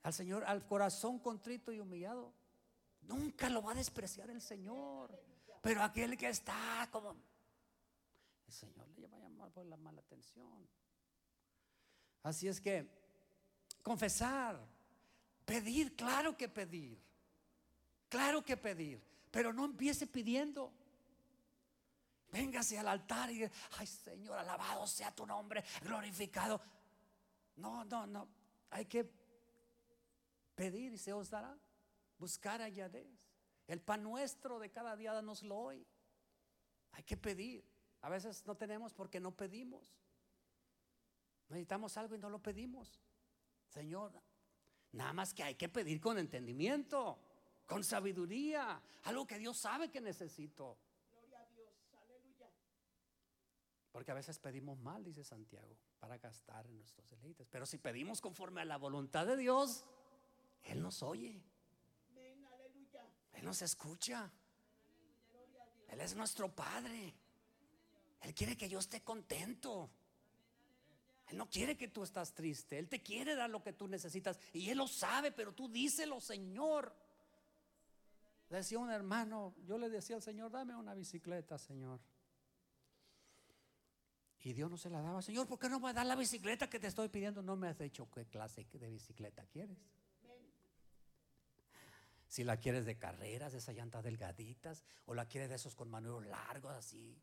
Al 0.04 0.14
Señor, 0.14 0.42
al 0.44 0.66
corazón 0.66 1.18
contrito 1.18 1.70
y 1.70 1.80
humillado, 1.80 2.32
nunca 3.02 3.50
lo 3.50 3.62
va 3.62 3.72
a 3.72 3.74
despreciar 3.74 4.30
el 4.30 4.40
Señor. 4.40 5.22
Pero 5.60 5.82
aquel 5.82 6.16
que 6.16 6.30
está 6.30 6.88
como 6.90 7.10
el 8.46 8.52
Señor 8.54 8.88
le 8.96 9.08
va 9.08 9.18
a 9.18 9.20
llamar 9.20 9.50
por 9.50 9.66
la 9.66 9.76
mala 9.76 10.00
atención. 10.00 10.66
Así 12.22 12.48
es 12.48 12.58
que 12.58 12.88
confesar, 13.82 14.58
pedir, 15.44 15.94
claro 15.94 16.34
que 16.38 16.48
pedir. 16.48 17.04
Claro 18.08 18.42
que 18.42 18.56
pedir. 18.56 19.15
Pero 19.36 19.52
no 19.52 19.66
empiece 19.66 20.06
pidiendo. 20.06 20.72
Véngase 22.32 22.78
al 22.78 22.88
altar 22.88 23.30
y, 23.30 23.46
ay 23.76 23.86
Señor, 23.86 24.38
alabado 24.38 24.86
sea 24.86 25.14
tu 25.14 25.26
nombre, 25.26 25.62
glorificado. 25.82 26.58
No, 27.56 27.84
no, 27.84 28.06
no. 28.06 28.26
Hay 28.70 28.86
que 28.86 29.06
pedir 30.54 30.94
y 30.94 30.96
se 30.96 31.12
os 31.12 31.28
dará. 31.28 31.54
Buscar 32.18 32.62
a 32.62 32.70
Yahvé. 32.70 33.06
El 33.66 33.82
pan 33.82 34.02
nuestro 34.02 34.58
de 34.58 34.70
cada 34.70 34.96
día 34.96 35.12
danoslo 35.12 35.54
hoy. 35.54 35.86
Hay 36.92 37.02
que 37.02 37.18
pedir. 37.18 37.62
A 38.00 38.08
veces 38.08 38.42
no 38.46 38.54
tenemos 38.54 38.94
porque 38.94 39.20
no 39.20 39.36
pedimos. 39.36 39.98
Necesitamos 41.50 41.94
algo 41.98 42.14
y 42.14 42.18
no 42.18 42.30
lo 42.30 42.38
pedimos. 42.38 42.98
Señor, 43.68 44.14
nada 44.92 45.12
más 45.12 45.34
que 45.34 45.42
hay 45.42 45.56
que 45.56 45.68
pedir 45.68 46.00
con 46.00 46.16
entendimiento 46.16 47.18
con 47.66 47.84
sabiduría, 47.84 48.80
algo 49.04 49.26
que 49.26 49.38
Dios 49.38 49.58
sabe 49.58 49.90
que 49.90 50.00
necesito. 50.00 50.78
Gloria 51.12 51.40
a 51.40 51.46
Dios, 51.54 51.70
aleluya. 52.00 52.48
Porque 53.92 54.12
a 54.12 54.14
veces 54.14 54.38
pedimos 54.38 54.78
mal, 54.78 55.04
dice 55.04 55.24
Santiago, 55.24 55.76
para 55.98 56.16
gastar 56.18 56.66
en 56.66 56.78
nuestros 56.78 57.10
deleites. 57.10 57.48
Pero 57.50 57.66
si 57.66 57.78
pedimos 57.78 58.20
conforme 58.20 58.60
a 58.60 58.64
la 58.64 58.76
voluntad 58.76 59.26
de 59.26 59.36
Dios, 59.36 59.84
Él 60.62 60.80
nos 60.80 61.02
oye. 61.02 61.42
Él 63.36 63.44
nos 63.44 63.62
escucha. 63.62 64.30
Él 65.88 66.00
es 66.00 66.16
nuestro 66.16 66.54
Padre. 66.54 67.14
Él 68.22 68.34
quiere 68.34 68.56
que 68.56 68.68
yo 68.68 68.78
esté 68.78 69.02
contento. 69.02 69.90
Él 71.28 71.36
no 71.36 71.48
quiere 71.50 71.76
que 71.76 71.88
tú 71.88 72.02
estás 72.02 72.34
triste. 72.34 72.78
Él 72.78 72.88
te 72.88 73.02
quiere 73.02 73.34
dar 73.34 73.50
lo 73.50 73.62
que 73.62 73.72
tú 73.72 73.88
necesitas. 73.88 74.38
Y 74.52 74.70
Él 74.70 74.78
lo 74.78 74.88
sabe, 74.88 75.32
pero 75.32 75.52
tú 75.52 75.68
díselo, 75.68 76.20
Señor. 76.20 76.94
Decía 78.48 78.78
un 78.78 78.90
hermano, 78.90 79.54
yo 79.64 79.76
le 79.76 79.88
decía 79.88 80.16
al 80.16 80.22
Señor, 80.22 80.52
dame 80.52 80.76
una 80.76 80.94
bicicleta, 80.94 81.58
Señor. 81.58 82.00
Y 84.40 84.52
Dios 84.52 84.70
no 84.70 84.76
se 84.76 84.88
la 84.88 85.00
daba, 85.00 85.20
Señor, 85.20 85.48
¿por 85.48 85.58
qué 85.58 85.68
no 85.68 85.80
me 85.80 85.92
dar 85.92 86.06
la 86.06 86.14
bicicleta 86.14 86.70
que 86.70 86.78
te 86.78 86.86
estoy 86.86 87.08
pidiendo? 87.08 87.42
No 87.42 87.56
me 87.56 87.66
has 87.66 87.78
dicho 87.78 88.08
qué 88.12 88.26
clase 88.26 88.64
de 88.72 88.88
bicicleta 88.88 89.44
quieres. 89.46 89.78
Si 92.28 92.44
la 92.44 92.56
quieres 92.56 92.84
de 92.84 92.96
carreras, 92.96 93.52
de 93.52 93.58
esas 93.58 93.74
llantas 93.74 94.04
delgaditas, 94.04 94.84
o 95.06 95.14
la 95.14 95.26
quieres 95.26 95.48
de 95.48 95.56
esos 95.56 95.74
con 95.74 95.90
manuelos 95.90 96.26
largos 96.26 96.72
así, 96.74 97.20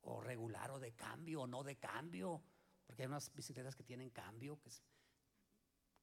o 0.00 0.20
regular 0.20 0.72
o 0.72 0.80
de 0.80 0.92
cambio, 0.94 1.42
o 1.42 1.46
no 1.46 1.62
de 1.62 1.76
cambio, 1.76 2.42
porque 2.86 3.02
hay 3.02 3.08
unas 3.08 3.32
bicicletas 3.34 3.76
que 3.76 3.84
tienen 3.84 4.10
cambio, 4.10 4.58
que, 4.58 4.70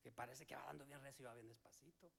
que 0.02 0.12
parece 0.12 0.46
que 0.46 0.56
va 0.56 0.64
dando 0.66 0.86
bien 0.86 1.02
recio 1.02 1.24
y 1.24 1.26
va 1.26 1.34
bien 1.34 1.50
despacito 1.50 2.10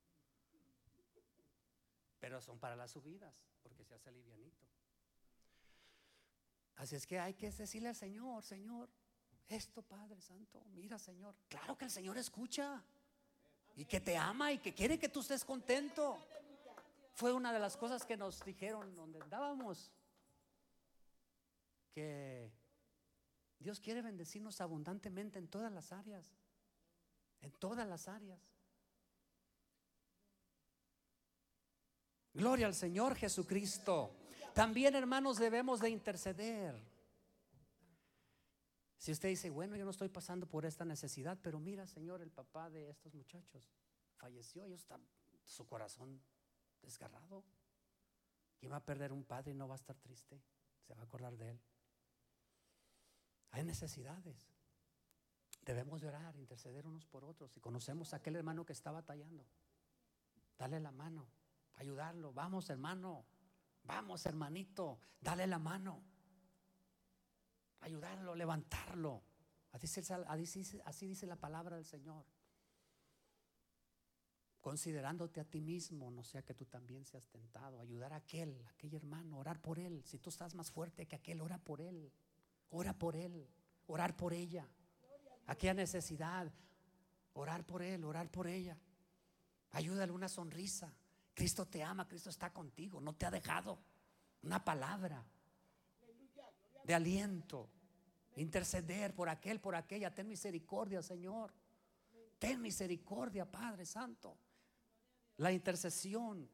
pero 2.20 2.40
son 2.40 2.59
para 2.59 2.76
las 2.76 2.90
subidas, 2.90 3.35
porque 3.62 3.85
se 3.85 3.94
hace 3.94 4.11
livianito. 4.12 4.64
Así 6.76 6.96
es 6.96 7.07
que 7.07 7.18
hay 7.18 7.35
que 7.35 7.50
decirle 7.50 7.88
al 7.88 7.96
Señor, 7.96 8.42
Señor, 8.42 8.88
esto 9.48 9.83
Padre 9.83 10.20
Santo, 10.20 10.62
mira 10.74 10.98
Señor, 10.98 11.35
claro 11.48 11.79
que 11.79 11.87
el 11.87 11.90
Señor 11.90 12.18
escucha 12.18 12.83
y 13.76 13.85
que 13.85 14.00
te 14.00 14.16
ama 14.16 14.52
y 14.52 14.59
que 14.59 14.74
quiere 14.74 14.98
que 14.98 15.09
tú 15.09 15.20
estés 15.20 15.44
contento. 15.44 16.18
Fue 17.14 17.33
una 17.33 17.52
de 17.52 17.59
las 17.59 17.76
cosas 17.76 18.05
que 18.05 18.16
nos 18.16 18.44
dijeron 18.44 18.94
donde 18.94 19.20
andábamos. 19.22 19.90
Que 21.94 22.50
Dios 23.59 23.81
quiere 23.81 24.02
bendecirnos 24.02 24.61
abundantemente 24.61 25.38
en 25.38 25.48
todas 25.48 25.72
las 25.72 25.92
áreas. 25.92 26.35
En 27.40 27.52
todas 27.52 27.87
las 27.87 28.09
áreas. 28.09 28.38
Gloria 32.37 32.66
al 32.66 32.75
Señor 32.75 33.16
Jesucristo. 33.16 34.11
También, 34.53 34.94
hermanos, 34.94 35.38
debemos 35.38 35.81
de 35.81 35.88
interceder. 35.88 36.79
Si 38.99 39.11
usted 39.11 39.31
dice, 39.31 39.49
bueno, 39.49 39.75
yo 39.75 39.87
no 39.87 39.90
estoy 39.90 40.11
pasando 40.11 40.46
por 40.46 40.66
esta 40.66 40.85
necesidad, 40.85 41.38
pero 41.42 41.59
mira, 41.59 41.87
Señor, 41.87 42.20
el 42.20 42.31
papá 42.31 42.68
de 42.68 42.90
estos 42.90 43.14
muchachos 43.14 43.70
falleció, 44.18 44.68
y 44.68 44.75
está 44.75 45.01
su 45.44 45.66
corazón 45.66 46.20
desgarrado. 46.83 47.42
¿Quién 48.59 48.70
va 48.70 48.77
a 48.77 48.85
perder 48.85 49.12
un 49.12 49.25
padre 49.25 49.53
y 49.53 49.55
no 49.55 49.66
va 49.66 49.75
a 49.75 49.77
estar 49.77 49.96
triste? 49.96 50.38
Se 50.87 50.94
va 50.94 51.01
a 51.01 51.05
acordar 51.05 51.38
de 51.38 51.53
él. 51.53 51.61
Hay 53.53 53.64
necesidades. 53.64 54.53
Debemos 55.64 56.03
de 56.03 56.09
orar, 56.09 56.37
interceder 56.37 56.87
unos 56.87 57.07
por 57.07 57.25
otros. 57.25 57.51
Si 57.51 57.61
conocemos 57.61 58.12
a 58.12 58.16
aquel 58.16 58.37
hermano 58.37 58.66
que 58.66 58.75
está 58.75 58.90
batallando, 58.90 59.46
dale 60.59 60.81
la 60.81 60.90
mano, 60.92 61.27
ayudarlo. 61.76 62.32
Vamos, 62.32 62.68
hermano. 62.70 63.24
Vamos, 63.86 64.26
hermanito, 64.26 64.98
dale 65.20 65.46
la 65.46 65.58
mano. 65.58 66.02
Ayudarlo, 67.80 68.34
levantarlo. 68.34 69.22
Así 69.70 71.06
dice, 71.06 71.26
la 71.26 71.36
palabra 71.36 71.76
del 71.76 71.84
Señor. 71.84 72.24
Considerándote 74.60 75.40
a 75.40 75.44
ti 75.44 75.60
mismo, 75.60 76.10
no 76.10 76.24
sea 76.24 76.42
que 76.42 76.54
tú 76.54 76.64
también 76.64 77.04
seas 77.04 77.28
tentado. 77.28 77.78
Ayudar 77.78 78.12
a 78.12 78.16
aquel, 78.16 78.66
aquel 78.66 78.94
hermano, 78.94 79.38
orar 79.38 79.60
por 79.60 79.78
él. 79.78 80.02
Si 80.04 80.18
tú 80.18 80.30
estás 80.30 80.54
más 80.56 80.72
fuerte 80.72 81.06
que 81.06 81.14
aquel, 81.14 81.40
ora 81.40 81.58
por 81.58 81.80
él. 81.80 82.12
Ora 82.70 82.92
por 82.92 83.14
él, 83.14 83.48
orar 83.86 84.16
por 84.16 84.32
ella. 84.32 84.68
Aquella 85.46 85.74
necesidad, 85.74 86.52
orar 87.34 87.64
por 87.64 87.82
él, 87.82 88.02
orar 88.04 88.28
por 88.28 88.48
ella. 88.48 88.76
Ayúdale 89.70 90.10
una 90.10 90.28
sonrisa. 90.28 90.92
Cristo 91.37 91.66
te 91.66 91.85
ama, 91.85 92.09
Cristo 92.09 92.31
está 92.31 92.51
contigo, 92.51 92.99
no 92.99 93.14
te 93.14 93.27
ha 93.27 93.31
dejado. 93.31 93.79
Una 94.42 94.64
palabra 94.64 95.22
de 96.83 96.94
aliento, 96.94 97.68
interceder 98.37 99.14
por 99.14 99.29
aquel, 99.29 99.61
por 99.61 99.75
aquella. 99.75 100.14
Ten 100.14 100.29
misericordia, 100.29 101.03
Señor. 101.03 101.53
Ten 102.38 102.62
misericordia, 102.62 103.44
Padre 103.44 103.85
Santo. 103.85 104.38
La 105.37 105.53
intercesión. 105.53 106.49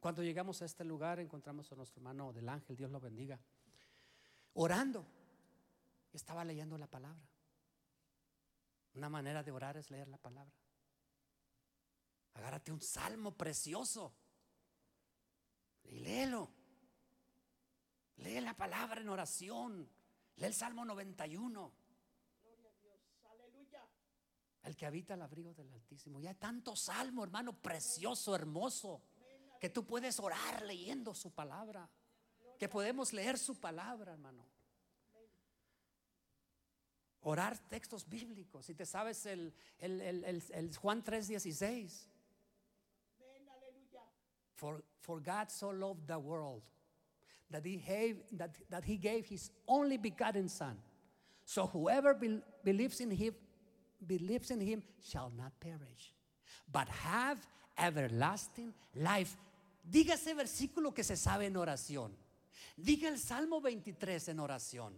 Cuando 0.00 0.22
llegamos 0.22 0.60
a 0.60 0.66
este 0.66 0.84
lugar 0.84 1.18
encontramos 1.18 1.72
a 1.72 1.76
nuestro 1.76 2.00
hermano 2.00 2.30
del 2.34 2.50
ángel, 2.50 2.76
Dios 2.76 2.90
lo 2.90 3.00
bendiga, 3.00 3.40
orando. 4.52 5.06
Estaba 6.12 6.44
leyendo 6.44 6.76
la 6.76 6.88
palabra. 6.88 7.26
Una 8.92 9.08
manera 9.08 9.42
de 9.42 9.50
orar 9.50 9.78
es 9.78 9.90
leer 9.90 10.08
la 10.08 10.18
palabra. 10.18 10.52
Agárrate 12.34 12.72
un 12.72 12.80
salmo 12.80 13.32
precioso 13.36 14.14
y 15.90 15.98
léelo. 16.00 16.50
Lee 18.16 18.40
la 18.40 18.56
palabra 18.56 19.00
en 19.00 19.08
oración. 19.08 19.88
Lee 20.36 20.46
el 20.46 20.54
Salmo 20.54 20.84
91. 20.84 21.72
El 24.62 24.76
que 24.76 24.86
habita 24.86 25.14
el 25.14 25.22
abrigo 25.22 25.54
del 25.54 25.72
Altísimo. 25.72 26.20
Y 26.20 26.26
hay 26.26 26.34
tanto 26.34 26.76
salmo, 26.76 27.24
hermano, 27.24 27.54
precioso, 27.54 28.34
hermoso, 28.34 29.02
que 29.58 29.70
tú 29.70 29.86
puedes 29.86 30.20
orar 30.20 30.62
leyendo 30.62 31.14
su 31.14 31.32
palabra. 31.32 31.88
Que 32.58 32.68
podemos 32.68 33.12
leer 33.12 33.38
su 33.38 33.58
palabra, 33.58 34.12
hermano. 34.12 34.46
Orar 37.22 37.58
textos 37.68 38.08
bíblicos. 38.08 38.66
Si 38.66 38.74
te 38.74 38.86
sabes 38.86 39.26
el, 39.26 39.54
el, 39.78 40.00
el, 40.02 40.44
el 40.50 40.76
Juan 40.76 41.02
3:16. 41.02 42.09
For, 44.60 44.82
for 45.00 45.20
God 45.20 45.50
so 45.50 45.70
loved 45.70 46.06
the 46.06 46.18
world 46.18 46.60
that 47.50 47.64
he, 47.64 47.76
gave, 47.76 48.16
that, 48.32 48.50
that 48.68 48.84
he 48.84 48.96
gave 48.98 49.24
his 49.24 49.50
only 49.66 49.96
begotten 49.96 50.50
Son. 50.50 50.76
So 51.46 51.66
whoever 51.66 52.12
be, 52.12 52.42
believes 52.62 53.00
in 53.00 53.10
him 53.10 53.34
believes 54.06 54.50
in 54.50 54.60
him 54.60 54.82
shall 55.02 55.32
not 55.36 55.52
perish, 55.60 56.14
but 56.70 56.88
have 56.88 57.38
everlasting 57.78 58.74
life. 58.94 59.36
Diga 59.82 60.14
ese 60.14 60.34
versículo 60.34 60.94
que 60.94 61.02
se 61.02 61.16
sabe 61.16 61.46
en 61.46 61.56
oración. 61.56 62.10
Diga 62.76 63.08
el 63.08 63.18
Salmo 63.18 63.62
23 63.62 64.28
en 64.28 64.40
oración. 64.40 64.92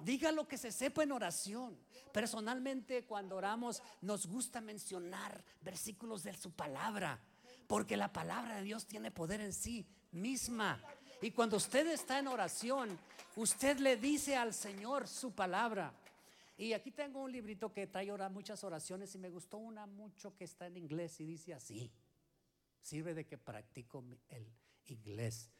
Diga 0.00 0.32
lo 0.32 0.48
que 0.48 0.56
se 0.56 0.72
sepa 0.72 1.02
en 1.02 1.12
oración. 1.12 1.76
Personalmente, 2.10 3.04
cuando 3.04 3.36
oramos, 3.36 3.82
nos 4.00 4.26
gusta 4.26 4.60
mencionar 4.60 5.44
versículos 5.60 6.22
de 6.22 6.34
su 6.34 6.50
palabra, 6.50 7.20
porque 7.72 7.96
la 7.96 8.12
palabra 8.12 8.56
de 8.56 8.64
Dios 8.64 8.86
tiene 8.86 9.10
poder 9.10 9.40
en 9.40 9.54
sí 9.54 9.86
misma. 10.10 10.78
Y 11.22 11.30
cuando 11.30 11.56
usted 11.56 11.86
está 11.86 12.18
en 12.18 12.28
oración, 12.28 12.98
usted 13.34 13.78
le 13.78 13.96
dice 13.96 14.36
al 14.36 14.52
Señor 14.52 15.08
su 15.08 15.34
palabra. 15.34 15.90
Y 16.58 16.74
aquí 16.74 16.90
tengo 16.90 17.22
un 17.22 17.32
librito 17.32 17.72
que 17.72 17.86
trae 17.86 18.12
muchas 18.28 18.62
oraciones 18.62 19.14
y 19.14 19.18
me 19.18 19.30
gustó 19.30 19.56
una 19.56 19.86
mucho 19.86 20.36
que 20.36 20.44
está 20.44 20.66
en 20.66 20.76
inglés 20.76 21.18
y 21.20 21.24
dice 21.24 21.54
así. 21.54 21.90
Sirve 22.82 23.14
de 23.14 23.24
que 23.24 23.38
practico 23.38 24.04
el 24.28 24.52
inglés. 24.84 25.50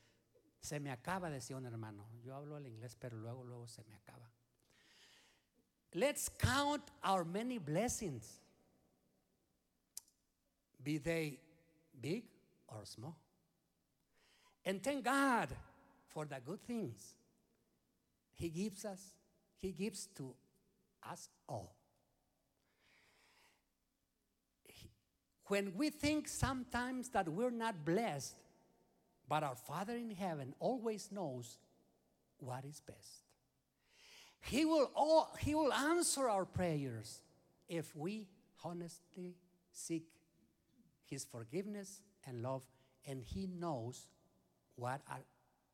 Se 0.60 0.80
me 0.80 0.90
acaba, 0.90 1.30
decía 1.30 1.56
un 1.56 1.64
hermano. 1.64 2.10
Yo 2.22 2.34
hablo 2.34 2.58
el 2.58 2.66
inglés, 2.66 2.94
pero 2.94 3.16
luego, 3.16 3.42
luego 3.42 3.66
se 3.66 3.84
me 3.84 3.94
acaba. 3.94 4.30
Let's 5.92 6.28
count 6.28 6.90
our 7.02 7.24
many 7.24 7.58
blessings, 7.58 8.42
be 10.78 11.00
they 11.00 11.40
big 12.02 12.24
or 12.68 12.80
small. 12.84 13.16
And 14.64 14.82
thank 14.82 15.04
God 15.04 15.48
for 16.08 16.24
the 16.26 16.36
good 16.44 16.62
things 16.64 17.14
He 18.34 18.48
gives 18.48 18.84
us, 18.84 19.00
He 19.58 19.72
gives 19.72 20.08
to 20.16 20.34
us 21.08 21.28
all. 21.48 21.74
When 25.46 25.72
we 25.76 25.90
think 25.90 26.28
sometimes 26.28 27.08
that 27.10 27.28
we're 27.28 27.50
not 27.50 27.84
blessed, 27.84 28.36
but 29.28 29.42
our 29.42 29.56
Father 29.56 29.94
in 29.94 30.10
heaven 30.10 30.54
always 30.60 31.10
knows 31.12 31.58
what 32.38 32.64
is 32.64 32.80
best. 32.80 33.24
He 34.40 34.64
will, 34.64 34.90
all, 34.94 35.34
he 35.38 35.54
will 35.54 35.72
answer 35.72 36.28
our 36.28 36.44
prayers 36.44 37.20
if 37.68 37.94
we 37.94 38.26
honestly 38.64 39.36
seek 39.72 40.04
His 41.12 41.26
forgiveness 41.26 42.00
and 42.26 42.42
love, 42.42 42.62
and 43.06 43.22
He 43.22 43.46
knows 43.46 44.06
what 44.76 45.02
are, 45.10 45.20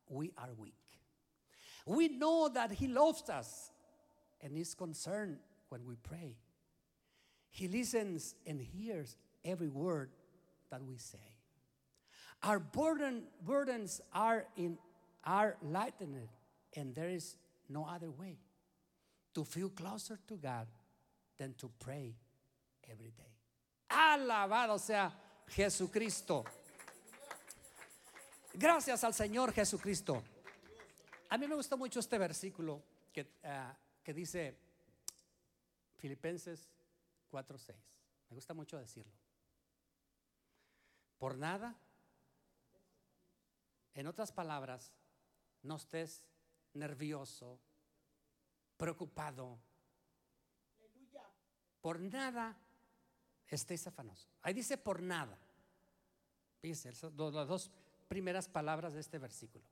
we 0.09 0.33
are 0.37 0.51
weak. 0.59 0.75
We 1.87 2.09
know 2.09 2.51
that 2.53 2.73
He 2.73 2.89
loves 2.89 3.31
us 3.31 3.71
and 4.41 4.57
is 4.59 4.75
concerned 4.75 5.37
when 5.69 5.87
we 5.87 5.95
pray. 5.95 6.35
He 7.51 7.69
listens 7.69 8.35
and 8.49 8.61
hears 8.61 9.17
every 9.45 9.69
word 9.69 10.11
that 10.73 10.83
we 10.83 10.97
say. 10.97 11.37
Our 12.43 12.59
burden, 12.59 13.23
burdens 13.41 14.01
are, 14.13 14.45
in, 14.57 14.77
are 15.23 15.57
lightened, 15.63 16.17
and 16.75 16.97
there 16.97 17.11
is 17.11 17.37
no 17.69 17.87
other 17.89 18.11
way 18.11 18.39
to 19.37 19.45
feel 19.45 19.69
closer 19.69 20.19
to 20.27 20.35
God 20.35 20.67
than 21.39 21.55
to 21.59 21.71
pray 21.79 22.17
every 22.91 23.13
day. 23.17 23.37
Alabado 23.89 24.81
sea 24.81 25.28
Jesucristo. 25.49 26.45
Gracias 28.55 29.05
al 29.05 29.15
Señor 29.15 29.53
Jesucristo. 29.53 30.23
A 31.31 31.39
mí 31.39 31.47
me 31.47 31.55
gustó 31.55 31.77
mucho 31.77 32.01
este 32.01 32.19
versículo 32.19 32.83
que, 33.13 33.23
uh, 33.23 33.75
que 34.03 34.15
dice 34.15 34.57
Filipenses 35.99 36.69
4:6. 37.31 37.75
Me 38.31 38.35
gusta 38.35 38.55
mucho 38.55 38.79
decirlo. 38.79 39.13
Por 41.19 41.37
nada 41.37 41.77
en 43.95 44.07
otras 44.07 44.31
palabras, 44.31 44.93
no 45.63 45.77
estés 45.77 46.25
nervioso, 46.75 47.59
preocupado. 48.77 49.59
Por 51.81 52.01
nada 52.01 52.57
estés 53.55 53.87
afanoso. 53.87 54.29
Ahí 54.43 54.55
dice 54.55 54.79
por 54.79 55.03
nada. 55.03 55.39
Dice 56.63 56.91
las 56.91 57.49
dos 57.49 57.71
primeras 58.09 58.49
palabras 58.49 58.95
de 58.95 59.01
este 59.01 59.19
versículo. 59.19 59.65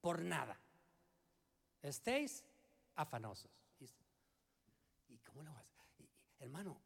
Por 0.00 0.22
nada. 0.22 0.58
Estéis 1.80 2.44
afanosos. 2.94 3.50
¿Y 5.08 5.18
cómo 5.18 5.42
lo 5.42 5.52
vas? 5.52 5.66
Hermano, 6.38 6.80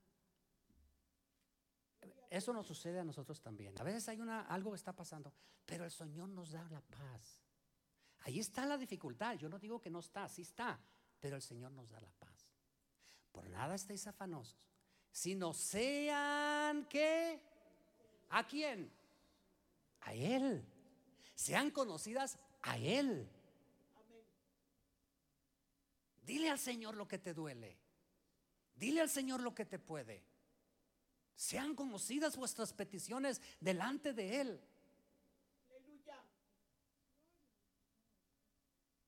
Eso 2.29 2.53
nos 2.53 2.67
sucede 2.67 2.99
a 2.99 3.05
nosotros 3.05 3.41
también. 3.41 3.79
A 3.81 3.85
veces 3.85 4.09
hay 4.09 4.21
una, 4.21 4.43
algo 4.43 4.71
que 4.71 4.77
está 4.77 4.93
pasando, 4.93 5.33
pero 5.65 5.85
el 5.85 5.91
Señor 5.91 6.29
nos 6.29 6.51
da 6.51 6.69
la 6.71 6.81
paz. 6.81 7.41
Ahí 8.21 8.41
está 8.41 8.67
la 8.67 8.77
dificultad. 8.77 9.37
Yo 9.37 9.49
no 9.49 9.59
digo 9.59 9.81
que 9.81 9.91
no 9.91 10.01
está, 10.01 10.29
sí 10.29 10.43
está, 10.43 10.79
pero 11.21 11.37
el 11.37 11.43
Señor 11.43 11.71
nos 11.73 11.91
da 11.91 12.01
la 12.01 12.11
paz. 12.11 12.49
Por 13.31 13.49
nada 13.49 13.75
estéis 13.75 14.07
afanosos, 14.07 14.59
sino 15.17 15.55
sean 15.55 16.85
que 16.91 17.41
¿a 18.29 18.47
quién? 18.47 18.93
A 20.03 20.13
Él. 20.13 20.63
Sean 21.35 21.71
conocidas 21.71 22.39
a 22.61 22.77
Él. 22.77 23.27
Dile 26.21 26.51
al 26.51 26.59
Señor 26.59 26.99
lo 26.99 27.09
que 27.09 27.17
te 27.17 27.33
duele. 27.33 27.79
Dile 28.75 29.01
al 29.01 29.09
Señor 29.09 29.41
lo 29.41 29.55
que 29.55 29.65
te 29.65 29.79
puede. 29.79 30.23
Sean 31.35 31.75
conocidas 31.75 32.37
vuestras 32.37 32.75
peticiones 32.75 33.41
delante 33.59 34.13
de 34.13 34.41
Él. 34.43 34.61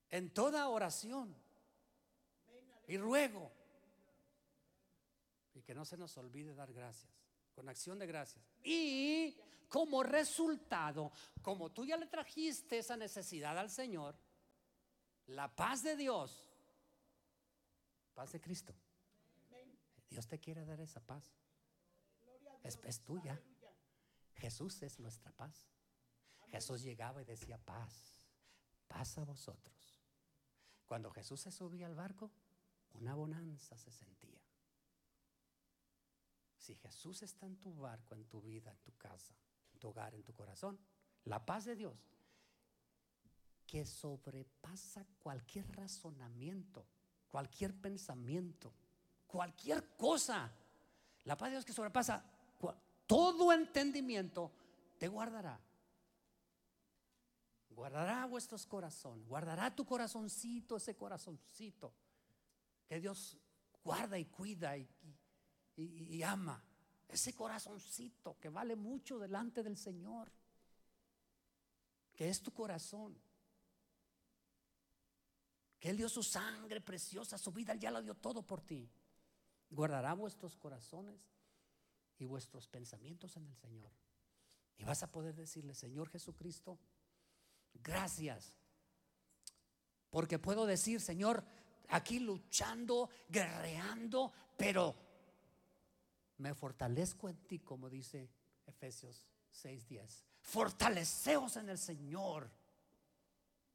En 0.08 0.30
toda 0.32 0.70
oración 0.70 1.36
y 2.86 2.96
ruego. 2.96 3.57
Y 5.58 5.62
que 5.62 5.74
no 5.74 5.84
se 5.84 5.96
nos 5.96 6.16
olvide 6.16 6.54
dar 6.54 6.72
gracias, 6.72 7.10
con 7.52 7.68
acción 7.68 7.98
de 7.98 8.06
gracias. 8.06 8.44
Y 8.62 9.36
como 9.68 10.04
resultado, 10.04 11.10
como 11.42 11.72
tú 11.72 11.84
ya 11.84 11.96
le 11.96 12.06
trajiste 12.06 12.78
esa 12.78 12.96
necesidad 12.96 13.58
al 13.58 13.68
Señor, 13.68 14.16
la 15.26 15.54
paz 15.54 15.82
de 15.82 15.96
Dios, 15.96 16.48
paz 18.14 18.30
de 18.30 18.40
Cristo, 18.40 18.72
Dios 20.08 20.28
te 20.28 20.38
quiere 20.38 20.64
dar 20.64 20.80
esa 20.80 21.00
paz. 21.00 21.24
Es, 22.62 23.00
tuya. 23.00 23.40
Jesús 24.36 24.80
es 24.82 25.00
nuestra 25.00 25.32
paz. 25.32 25.66
Jesús 26.50 26.82
llegaba 26.82 27.20
y 27.20 27.24
decía 27.24 27.58
paz, 27.58 28.28
paz 28.86 29.18
a 29.18 29.24
vosotros. 29.24 29.98
Cuando 30.86 31.10
Jesús 31.10 31.40
se 31.40 31.50
subía 31.50 31.86
al 31.86 31.96
barco, 31.96 32.30
una 32.94 33.16
bonanza 33.16 33.76
se 33.76 33.90
sentía. 33.90 34.37
Si 36.68 36.74
Jesús 36.74 37.22
está 37.22 37.46
en 37.46 37.56
tu 37.56 37.74
barco, 37.74 38.14
en 38.14 38.26
tu 38.26 38.42
vida, 38.42 38.70
en 38.70 38.76
tu 38.80 38.92
casa, 38.98 39.34
en 39.72 39.80
tu 39.80 39.88
hogar, 39.88 40.14
en 40.14 40.22
tu 40.22 40.34
corazón, 40.34 40.78
la 41.24 41.42
paz 41.46 41.64
de 41.64 41.74
Dios, 41.74 41.96
que 43.66 43.86
sobrepasa 43.86 45.06
cualquier 45.18 45.66
razonamiento, 45.74 46.84
cualquier 47.30 47.74
pensamiento, 47.74 48.74
cualquier 49.26 49.96
cosa. 49.96 50.52
La 51.24 51.38
paz 51.38 51.48
de 51.48 51.52
Dios 51.52 51.64
que 51.64 51.72
sobrepasa 51.72 52.22
todo 53.06 53.50
entendimiento, 53.50 54.52
te 54.98 55.08
guardará. 55.08 55.58
Guardará 57.70 58.26
vuestros 58.26 58.66
corazones, 58.66 59.26
guardará 59.26 59.74
tu 59.74 59.86
corazoncito, 59.86 60.76
ese 60.76 60.94
corazoncito 60.94 61.94
que 62.86 63.00
Dios 63.00 63.38
guarda 63.82 64.18
y 64.18 64.26
cuida 64.26 64.76
y, 64.76 64.86
ama. 66.24 66.62
Ese 67.08 67.34
corazoncito 67.34 68.38
que 68.38 68.48
vale 68.48 68.76
mucho 68.76 69.18
delante 69.18 69.62
del 69.62 69.76
Señor, 69.76 70.30
que 72.14 72.28
es 72.28 72.42
tu 72.42 72.52
corazón. 72.52 73.16
Que 75.78 75.90
Él 75.90 75.96
dio 75.96 76.08
su 76.08 76.22
sangre 76.22 76.80
preciosa, 76.80 77.38
su 77.38 77.52
vida, 77.52 77.72
Él 77.72 77.80
ya 77.80 77.90
la 77.90 78.02
dio 78.02 78.14
todo 78.14 78.42
por 78.42 78.60
ti. 78.60 78.90
Guardará 79.70 80.12
vuestros 80.14 80.56
corazones 80.56 81.20
y 82.18 82.26
vuestros 82.26 82.66
pensamientos 82.66 83.36
en 83.36 83.46
el 83.46 83.54
Señor. 83.54 83.92
Y 84.76 84.84
vas 84.84 85.02
a 85.02 85.10
poder 85.10 85.34
decirle, 85.34 85.74
Señor 85.74 86.08
Jesucristo, 86.08 86.78
gracias. 87.74 88.52
Porque 90.10 90.38
puedo 90.38 90.66
decir, 90.66 91.00
Señor, 91.00 91.44
aquí 91.88 92.18
luchando, 92.18 93.08
guerreando, 93.28 94.32
pero 94.56 95.07
me 96.38 96.54
fortalezco 96.54 97.28
en 97.28 97.36
ti, 97.46 97.58
como 97.58 97.90
dice 97.90 98.30
Efesios 98.66 99.24
6:10. 99.52 100.24
Fortaleceos 100.40 101.56
en 101.56 101.68
el 101.68 101.78
Señor 101.78 102.50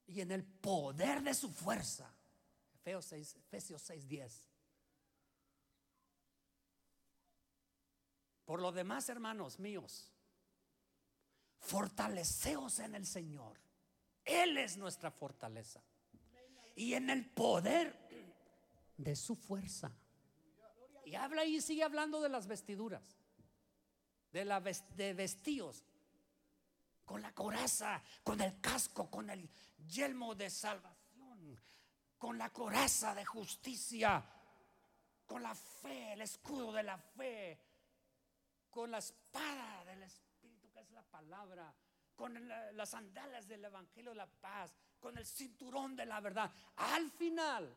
y 0.08 0.22
en 0.22 0.32
el 0.32 0.44
poder 0.44 1.22
de 1.22 1.34
su 1.34 1.50
fuerza. 1.50 2.14
Efesios 2.86 3.90
6:10. 3.90 4.50
Por 8.46 8.62
lo 8.62 8.72
demás, 8.72 9.08
hermanos 9.10 9.60
míos, 9.60 10.12
fortaleceos 11.60 12.80
en 12.80 12.96
el 12.96 13.06
Señor. 13.06 13.58
Él 14.26 14.58
es 14.58 14.78
nuestra 14.78 15.12
fortaleza. 15.12 15.82
Y 16.76 16.94
en 16.94 17.10
el 17.10 17.30
poder 17.30 17.96
de 18.98 19.16
su 19.16 19.36
fuerza. 19.36 19.92
Y 21.14 21.16
habla 21.16 21.46
y 21.46 21.62
sigue 21.62 21.84
hablando 21.84 22.20
de 22.22 22.28
las 22.28 22.48
vestiduras, 22.48 23.04
de, 24.32 24.46
la 24.46 24.60
de 24.60 25.14
vestidos, 25.14 25.84
con 27.06 27.22
la 27.22 27.32
coraza, 27.36 28.02
con 28.24 28.42
el 28.42 28.60
casco, 28.60 29.12
con 29.12 29.30
el 29.30 29.48
yelmo 29.86 30.34
de 30.34 30.50
salvación, 30.50 31.62
con 32.18 32.36
la 32.36 32.50
coraza 32.50 33.14
de 33.14 33.24
justicia, 33.26 34.26
con 35.28 35.44
la 35.44 35.54
fe, 35.54 36.14
el 36.14 36.22
escudo 36.22 36.74
de 36.74 36.82
la 36.82 36.98
fe, 36.98 37.60
con 38.72 38.90
la 38.90 38.98
espada 38.98 39.86
del 39.86 40.02
Espíritu, 40.02 40.72
que 40.72 40.80
es 40.80 40.90
la 40.94 41.04
palabra, 41.04 41.72
con 42.16 42.50
las 42.76 42.90
sandalias 42.90 43.48
del 43.48 43.64
Evangelio 43.66 44.10
de 44.10 44.18
la 44.18 44.26
paz, 44.26 44.74
con 45.00 45.16
el 45.16 45.28
cinturón 45.28 45.96
de 45.96 46.08
la 46.08 46.20
verdad. 46.22 46.52
Al 46.78 47.12
final 47.12 47.72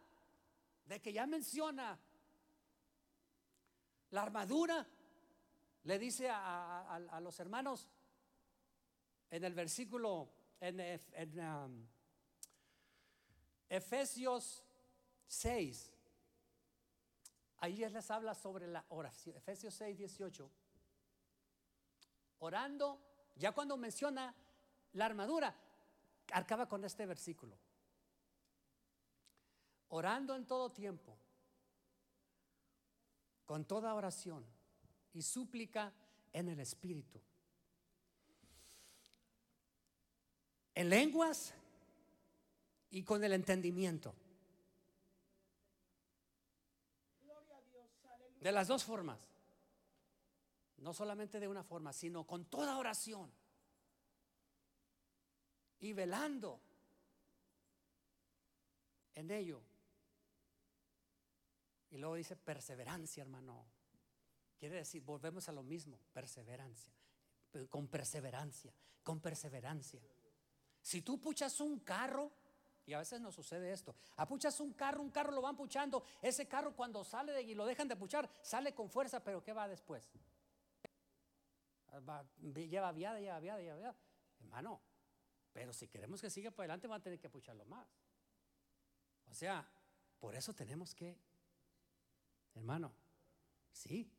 de 0.86 1.02
que 1.02 1.12
ya 1.12 1.26
menciona 1.26 1.98
la 4.10 4.22
armadura, 4.22 4.86
le 5.84 5.98
dice 5.98 6.28
a, 6.30 7.18
los 7.20 7.38
hermanos 7.40 7.88
en 9.30 9.44
el 9.44 9.54
versículo, 9.54 10.32
en, 10.60 11.40
um, 11.40 11.86
Efesios 13.68 14.64
6, 15.26 15.92
ahí 17.58 17.76
les 17.76 18.10
habla 18.10 18.34
sobre 18.34 18.66
la 18.66 18.84
oración, 18.88 19.36
Efesios 19.36 19.74
6, 19.74 19.98
18 19.98 20.50
orando, 22.38 23.00
ya 23.36 23.52
cuando 23.52 23.76
menciona 23.76 24.34
la 24.92 25.06
armadura, 25.06 25.54
acaba 26.32 26.68
con 26.68 26.84
este 26.84 27.06
versículo. 27.06 27.56
Orando 29.88 30.34
en 30.34 30.46
todo 30.46 30.72
tiempo, 30.72 31.16
con 33.46 33.64
toda 33.64 33.94
oración 33.94 34.44
y 35.14 35.22
súplica 35.22 35.92
en 36.32 36.48
el 36.48 36.60
Espíritu. 36.60 37.20
En 40.74 40.90
lenguas 40.90 41.54
y 42.90 43.02
con 43.02 43.24
el 43.24 43.32
entendimiento. 43.32 44.14
De 48.40 48.52
las 48.52 48.68
dos 48.68 48.84
formas. 48.84 49.18
No 50.78 50.92
solamente 50.92 51.40
de 51.40 51.48
una 51.48 51.62
forma, 51.62 51.92
sino 51.92 52.24
con 52.24 52.44
toda 52.44 52.76
oración. 52.76 53.32
Y 55.80 55.92
velando 55.94 56.60
en 59.14 59.30
ello. 59.30 59.62
Y 61.90 61.98
luego 61.98 62.16
dice 62.16 62.36
perseverancia, 62.36 63.22
hermano. 63.22 63.66
Quiere 64.58 64.76
decir, 64.76 65.02
volvemos 65.02 65.48
a 65.48 65.52
lo 65.52 65.62
mismo, 65.62 66.00
perseverancia. 66.12 66.92
Con 67.70 67.88
perseverancia, 67.88 68.72
con 69.02 69.20
perseverancia. 69.20 70.00
Si 70.82 71.02
tú 71.02 71.20
puchas 71.20 71.60
un 71.60 71.80
carro, 71.80 72.32
y 72.86 72.92
a 72.92 72.98
veces 72.98 73.20
nos 73.20 73.34
sucede 73.34 73.72
esto, 73.72 73.94
apuchas 74.16 74.60
un 74.60 74.72
carro, 74.72 75.02
un 75.02 75.10
carro 75.10 75.32
lo 75.32 75.42
van 75.42 75.56
puchando, 75.56 76.04
ese 76.22 76.46
carro 76.46 76.74
cuando 76.74 77.02
sale 77.02 77.42
y 77.42 77.54
lo 77.54 77.66
dejan 77.66 77.88
de 77.88 77.96
puchar, 77.96 78.30
sale 78.42 78.74
con 78.74 78.88
fuerza, 78.88 79.22
pero 79.22 79.42
¿qué 79.42 79.52
va 79.52 79.68
después? 79.68 80.08
lleva 82.54 82.92
viada, 82.92 83.18
lleva 83.18 83.40
viada, 83.40 83.60
lleva 83.60 83.76
viada. 83.76 83.96
Hermano, 84.40 84.80
pero 85.52 85.72
si 85.72 85.88
queremos 85.88 86.20
que 86.20 86.30
siga 86.30 86.50
para 86.50 86.64
adelante, 86.64 86.86
van 86.86 87.00
a 87.00 87.02
tener 87.02 87.18
que 87.18 87.26
apucharlo 87.26 87.64
más. 87.64 87.88
O 89.28 89.34
sea, 89.34 89.66
por 90.20 90.34
eso 90.34 90.54
tenemos 90.54 90.94
que, 90.94 91.18
hermano, 92.56 92.92
sí, 93.70 94.10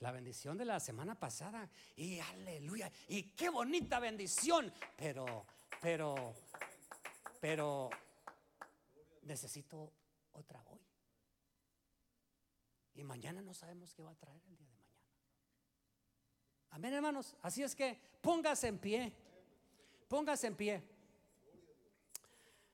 la 0.00 0.10
bendición 0.10 0.58
de 0.58 0.64
la 0.64 0.80
semana 0.80 1.18
pasada, 1.18 1.70
y 1.96 2.18
aleluya, 2.18 2.90
y 3.08 3.22
qué 3.34 3.48
bonita 3.48 4.00
bendición, 4.00 4.72
pero, 4.96 5.46
pero, 5.80 6.34
pero, 7.40 7.88
necesito 9.22 9.92
otra 10.32 10.62
hoy. 10.68 10.80
Y 12.94 13.04
mañana 13.04 13.40
no 13.40 13.54
sabemos 13.54 13.94
qué 13.94 14.02
va 14.02 14.10
a 14.10 14.16
traer 14.16 14.42
el 14.48 14.56
día 14.56 14.68
de 14.68 14.82
Amén, 16.70 16.94
hermanos. 16.94 17.36
Así 17.42 17.62
es 17.62 17.74
que 17.74 17.98
póngase 18.22 18.68
en 18.68 18.78
pie. 18.78 19.12
Póngase 20.08 20.46
en 20.46 20.56
pie. 20.56 20.82